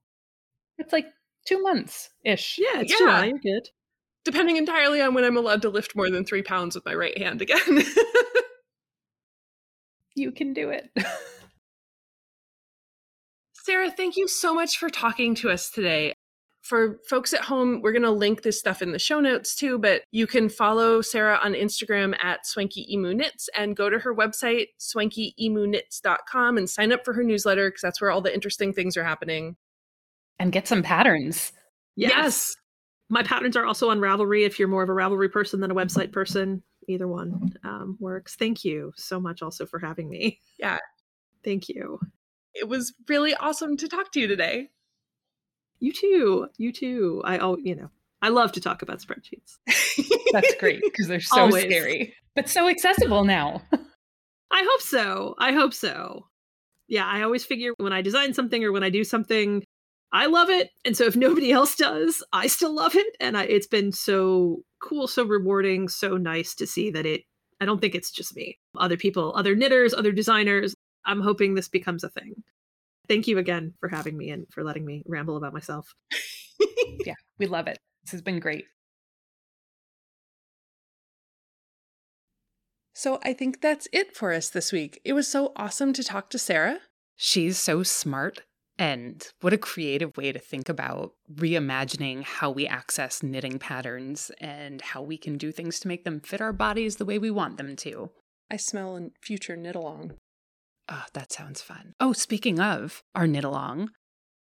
It's 0.76 0.92
like 0.92 1.06
two 1.46 1.62
months 1.62 2.10
ish. 2.24 2.58
Yeah, 2.58 2.80
it's 2.80 2.92
yeah. 2.92 2.98
July. 2.98 3.26
You're 3.26 3.38
good. 3.38 3.68
Depending 4.24 4.56
entirely 4.56 5.00
on 5.00 5.14
when 5.14 5.24
I'm 5.24 5.36
allowed 5.36 5.62
to 5.62 5.70
lift 5.70 5.96
more 5.96 6.10
than 6.10 6.24
three 6.24 6.42
pounds 6.42 6.74
with 6.74 6.84
my 6.84 6.94
right 6.94 7.16
hand 7.16 7.40
again. 7.40 7.82
you 10.14 10.30
can 10.30 10.52
do 10.52 10.70
it. 10.70 10.90
Sarah, 13.52 13.90
thank 13.90 14.16
you 14.16 14.28
so 14.28 14.54
much 14.54 14.78
for 14.78 14.90
talking 14.90 15.34
to 15.36 15.50
us 15.50 15.70
today 15.70 16.14
for 16.62 16.98
folks 17.08 17.32
at 17.32 17.40
home, 17.40 17.80
we're 17.82 17.92
going 17.92 18.02
to 18.02 18.10
link 18.10 18.42
this 18.42 18.58
stuff 18.58 18.82
in 18.82 18.92
the 18.92 18.98
show 18.98 19.20
notes 19.20 19.54
too, 19.54 19.78
but 19.78 20.02
you 20.12 20.26
can 20.26 20.48
follow 20.48 21.00
Sarah 21.00 21.38
on 21.42 21.54
Instagram 21.54 22.14
at 22.22 22.46
Swanky 22.46 22.86
Emu 22.92 23.14
Knits 23.14 23.48
and 23.56 23.76
go 23.76 23.88
to 23.88 23.98
her 23.98 24.14
website, 24.14 24.66
swankyemuknits.com, 24.78 26.58
and 26.58 26.68
sign 26.68 26.92
up 26.92 27.04
for 27.04 27.14
her 27.14 27.24
newsletter 27.24 27.68
because 27.68 27.82
that's 27.82 28.00
where 28.00 28.10
all 28.10 28.20
the 28.20 28.32
interesting 28.32 28.72
things 28.72 28.96
are 28.96 29.04
happening. 29.04 29.56
And 30.38 30.52
get 30.52 30.68
some 30.68 30.82
patterns. 30.82 31.52
Yes. 31.96 32.12
yes. 32.14 32.56
My 33.10 33.22
patterns 33.24 33.56
are 33.56 33.66
also 33.66 33.90
on 33.90 33.98
Ravelry 33.98 34.46
if 34.46 34.58
you're 34.58 34.68
more 34.68 34.84
of 34.84 34.88
a 34.88 34.92
Ravelry 34.92 35.30
person 35.30 35.60
than 35.60 35.70
a 35.70 35.74
website 35.74 36.12
person. 36.12 36.62
Either 36.88 37.08
one 37.08 37.52
um, 37.64 37.96
works. 38.00 38.36
Thank 38.36 38.64
you 38.64 38.92
so 38.96 39.20
much 39.20 39.42
also 39.42 39.66
for 39.66 39.78
having 39.78 40.08
me. 40.08 40.40
Yeah. 40.58 40.78
Thank 41.44 41.68
you. 41.68 42.00
It 42.54 42.68
was 42.68 42.94
really 43.08 43.34
awesome 43.34 43.76
to 43.78 43.88
talk 43.88 44.12
to 44.12 44.20
you 44.20 44.26
today. 44.26 44.70
You 45.80 45.92
too. 45.92 46.48
You 46.58 46.72
too. 46.72 47.22
I 47.24 47.38
all 47.38 47.58
you 47.58 47.74
know, 47.74 47.90
I 48.22 48.28
love 48.28 48.52
to 48.52 48.60
talk 48.60 48.82
about 48.82 49.00
spreadsheets. 49.00 49.58
That's 50.32 50.54
great 50.56 50.82
because 50.82 51.08
they're 51.08 51.20
so 51.20 51.42
Always. 51.42 51.64
scary, 51.64 52.14
but 52.36 52.48
so 52.48 52.68
accessible 52.68 53.24
now. 53.24 53.62
I 54.52 54.66
hope 54.68 54.82
so. 54.82 55.34
I 55.38 55.52
hope 55.52 55.72
so. 55.72 56.26
Yeah, 56.88 57.06
I 57.06 57.22
always 57.22 57.44
figure 57.44 57.72
when 57.78 57.92
I 57.92 58.02
design 58.02 58.34
something 58.34 58.64
or 58.64 58.72
when 58.72 58.82
I 58.82 58.90
do 58.90 59.04
something, 59.04 59.64
I 60.12 60.26
love 60.26 60.50
it, 60.50 60.70
and 60.84 60.96
so 60.96 61.04
if 61.04 61.16
nobody 61.16 61.52
else 61.52 61.76
does, 61.76 62.22
I 62.32 62.48
still 62.48 62.74
love 62.74 62.96
it, 62.96 63.14
and 63.20 63.36
I, 63.36 63.44
it's 63.44 63.66
been 63.66 63.92
so 63.92 64.62
cool, 64.82 65.06
so 65.06 65.24
rewarding, 65.24 65.88
so 65.88 66.16
nice 66.16 66.54
to 66.56 66.66
see 66.66 66.90
that 66.90 67.06
it. 67.06 67.22
I 67.60 67.64
don't 67.64 67.80
think 67.80 67.94
it's 67.94 68.10
just 68.10 68.34
me. 68.34 68.58
Other 68.78 68.96
people, 68.96 69.32
other 69.36 69.54
knitters, 69.54 69.94
other 69.94 70.12
designers. 70.12 70.74
I'm 71.04 71.20
hoping 71.20 71.54
this 71.54 71.68
becomes 71.68 72.02
a 72.04 72.08
thing 72.08 72.42
thank 73.10 73.26
you 73.26 73.38
again 73.38 73.74
for 73.80 73.88
having 73.88 74.16
me 74.16 74.30
and 74.30 74.46
for 74.52 74.62
letting 74.62 74.86
me 74.86 75.02
ramble 75.04 75.36
about 75.36 75.52
myself. 75.52 75.94
yeah, 77.04 77.14
we 77.38 77.46
love 77.46 77.66
it. 77.66 77.76
This 78.04 78.12
has 78.12 78.22
been 78.22 78.38
great. 78.38 78.66
So 82.94 83.18
I 83.24 83.32
think 83.32 83.60
that's 83.60 83.88
it 83.92 84.16
for 84.16 84.32
us 84.32 84.48
this 84.48 84.70
week. 84.70 85.00
It 85.04 85.14
was 85.14 85.26
so 85.26 85.52
awesome 85.56 85.92
to 85.94 86.04
talk 86.04 86.30
to 86.30 86.38
Sarah. 86.38 86.78
She's 87.16 87.58
so 87.58 87.82
smart. 87.82 88.42
And 88.80 89.22
what 89.42 89.52
a 89.52 89.58
creative 89.58 90.16
way 90.16 90.32
to 90.32 90.38
think 90.38 90.70
about 90.70 91.12
reimagining 91.30 92.22
how 92.22 92.50
we 92.50 92.66
access 92.66 93.22
knitting 93.22 93.58
patterns 93.58 94.30
and 94.40 94.80
how 94.80 95.02
we 95.02 95.18
can 95.18 95.36
do 95.36 95.52
things 95.52 95.78
to 95.80 95.88
make 95.88 96.04
them 96.04 96.18
fit 96.18 96.40
our 96.40 96.54
bodies 96.54 96.96
the 96.96 97.04
way 97.04 97.18
we 97.18 97.30
want 97.30 97.58
them 97.58 97.76
to. 97.76 98.08
I 98.50 98.56
smell 98.56 98.96
a 98.96 99.10
future 99.20 99.54
knit 99.54 99.76
along. 99.76 100.14
Oh, 100.88 101.04
that 101.12 101.30
sounds 101.30 101.60
fun. 101.60 101.92
Oh, 102.00 102.14
speaking 102.14 102.58
of 102.58 103.02
our 103.14 103.26
knit 103.26 103.44
along, 103.44 103.90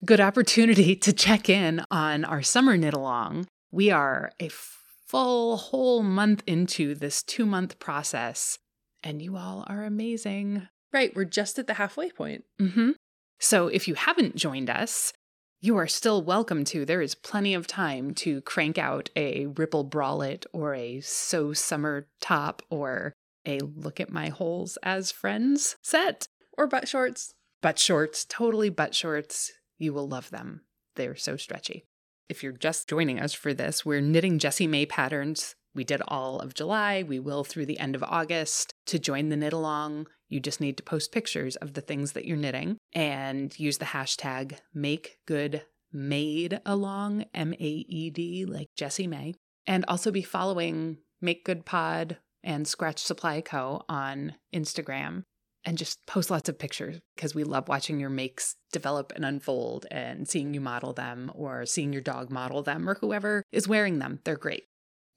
good 0.04 0.20
opportunity 0.20 0.94
to 1.06 1.12
check 1.14 1.48
in 1.48 1.82
on 1.90 2.26
our 2.26 2.42
summer 2.42 2.76
knit 2.76 2.92
along. 2.92 3.46
We 3.70 3.90
are 3.90 4.30
a 4.38 4.50
full 4.50 5.56
whole 5.56 6.02
month 6.02 6.42
into 6.46 6.94
this 6.94 7.22
two 7.22 7.46
month 7.46 7.78
process, 7.78 8.58
and 9.02 9.22
you 9.22 9.38
all 9.38 9.64
are 9.68 9.84
amazing. 9.84 10.68
Right, 10.92 11.16
we're 11.16 11.24
just 11.24 11.58
at 11.58 11.66
the 11.66 11.74
halfway 11.74 12.10
point. 12.10 12.44
Mm-hmm. 12.60 12.90
So 13.38 13.68
if 13.68 13.86
you 13.86 13.94
haven't 13.94 14.36
joined 14.36 14.68
us, 14.68 15.12
you 15.60 15.76
are 15.76 15.86
still 15.86 16.22
welcome 16.22 16.64
to. 16.66 16.84
There 16.84 17.02
is 17.02 17.14
plenty 17.14 17.54
of 17.54 17.66
time 17.66 18.14
to 18.14 18.40
crank 18.42 18.78
out 18.78 19.10
a 19.16 19.46
Ripple 19.46 19.88
Bralette 19.88 20.46
or 20.52 20.74
a 20.74 21.00
So 21.00 21.52
Summer 21.52 22.08
top 22.20 22.62
or 22.70 23.12
a 23.46 23.58
look 23.60 24.00
at 24.00 24.10
my 24.10 24.28
holes 24.28 24.76
as 24.82 25.10
friends 25.10 25.76
set 25.82 26.28
or 26.56 26.66
butt 26.66 26.86
shorts. 26.88 27.34
Butt 27.60 27.78
shorts, 27.78 28.24
totally 28.24 28.70
butt 28.70 28.94
shorts. 28.94 29.52
You 29.78 29.92
will 29.92 30.08
love 30.08 30.30
them. 30.30 30.62
They're 30.96 31.16
so 31.16 31.36
stretchy. 31.36 31.84
If 32.28 32.42
you're 32.42 32.52
just 32.52 32.88
joining 32.88 33.18
us 33.18 33.32
for 33.32 33.54
this, 33.54 33.84
we're 33.86 34.00
knitting 34.00 34.38
Jessie 34.38 34.66
Mae 34.66 34.86
patterns. 34.86 35.54
We 35.74 35.84
did 35.84 36.02
all 36.06 36.40
of 36.40 36.54
July. 36.54 37.02
We 37.02 37.18
will 37.18 37.44
through 37.44 37.66
the 37.66 37.78
end 37.78 37.94
of 37.94 38.02
August. 38.02 38.74
To 38.86 38.98
join 38.98 39.28
the 39.28 39.36
knit 39.36 39.52
along, 39.52 40.08
you 40.28 40.40
just 40.40 40.60
need 40.60 40.76
to 40.76 40.82
post 40.82 41.12
pictures 41.12 41.56
of 41.56 41.74
the 41.74 41.80
things 41.80 42.12
that 42.12 42.24
you're 42.24 42.36
knitting 42.36 42.78
and 42.92 43.58
use 43.58 43.78
the 43.78 43.86
hashtag 43.86 44.58
make 44.74 45.18
good 45.26 45.62
maed 45.92 46.60
along, 46.66 47.24
M 47.34 47.54
A 47.54 47.56
E 47.88 48.10
D, 48.10 48.44
like 48.44 48.68
Jessie 48.76 49.06
Mae. 49.06 49.34
And 49.66 49.84
also 49.86 50.10
be 50.10 50.22
following 50.22 50.98
Make 51.20 51.44
Good 51.44 51.66
Pod 51.66 52.18
and 52.42 52.66
Scratch 52.66 53.00
Supply 53.00 53.40
Co. 53.40 53.82
on 53.88 54.34
Instagram 54.54 55.24
and 55.64 55.76
just 55.76 55.98
post 56.06 56.30
lots 56.30 56.48
of 56.48 56.58
pictures 56.58 56.98
because 57.14 57.34
we 57.34 57.44
love 57.44 57.68
watching 57.68 58.00
your 58.00 58.08
makes 58.08 58.56
develop 58.72 59.12
and 59.14 59.24
unfold 59.24 59.86
and 59.90 60.28
seeing 60.28 60.54
you 60.54 60.60
model 60.60 60.92
them 60.92 61.30
or 61.34 61.66
seeing 61.66 61.92
your 61.92 62.02
dog 62.02 62.30
model 62.30 62.62
them 62.62 62.88
or 62.88 62.94
whoever 62.94 63.42
is 63.52 63.68
wearing 63.68 63.98
them. 63.98 64.20
They're 64.24 64.36
great. 64.36 64.64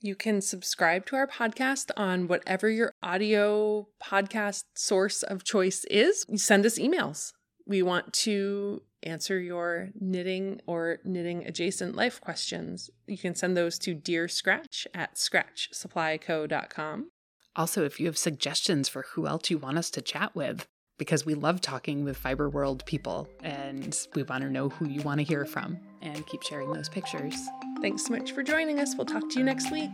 You 0.03 0.15
can 0.15 0.41
subscribe 0.41 1.05
to 1.07 1.15
our 1.15 1.27
podcast 1.27 1.91
on 1.95 2.27
whatever 2.27 2.67
your 2.67 2.95
audio 3.03 3.87
podcast 4.03 4.63
source 4.73 5.21
of 5.21 5.43
choice 5.43 5.85
is. 5.91 6.25
Send 6.37 6.65
us 6.65 6.79
emails. 6.79 7.33
We 7.67 7.83
want 7.83 8.11
to 8.13 8.81
answer 9.03 9.39
your 9.39 9.89
knitting 9.99 10.59
or 10.65 10.97
knitting 11.03 11.45
adjacent 11.45 11.95
life 11.95 12.19
questions. 12.19 12.89
You 13.05 13.19
can 13.19 13.35
send 13.35 13.55
those 13.55 13.77
to 13.79 13.93
Dear 13.93 14.27
Scratch 14.27 14.87
at 14.95 15.17
scratchsupplyco.com. 15.17 17.11
Also, 17.55 17.85
if 17.85 17.99
you 17.99 18.07
have 18.07 18.17
suggestions 18.17 18.89
for 18.89 19.05
who 19.13 19.27
else 19.27 19.51
you 19.51 19.59
want 19.59 19.77
us 19.77 19.91
to 19.91 20.01
chat 20.01 20.35
with, 20.35 20.65
because 21.01 21.25
we 21.25 21.33
love 21.33 21.59
talking 21.61 22.03
with 22.03 22.15
Fiber 22.15 22.47
World 22.47 22.85
people 22.85 23.27
and 23.41 23.97
we 24.13 24.21
want 24.21 24.43
to 24.43 24.51
know 24.51 24.69
who 24.69 24.87
you 24.87 25.01
want 25.01 25.17
to 25.17 25.23
hear 25.23 25.45
from 25.45 25.79
and 26.03 26.27
keep 26.27 26.43
sharing 26.43 26.71
those 26.71 26.89
pictures. 26.89 27.33
Thanks 27.81 28.05
so 28.05 28.13
much 28.13 28.33
for 28.33 28.43
joining 28.43 28.79
us. 28.79 28.95
We'll 28.95 29.07
talk 29.07 29.27
to 29.31 29.39
you 29.39 29.43
next 29.43 29.71
week. 29.71 29.89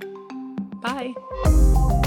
Bye. 0.81 2.03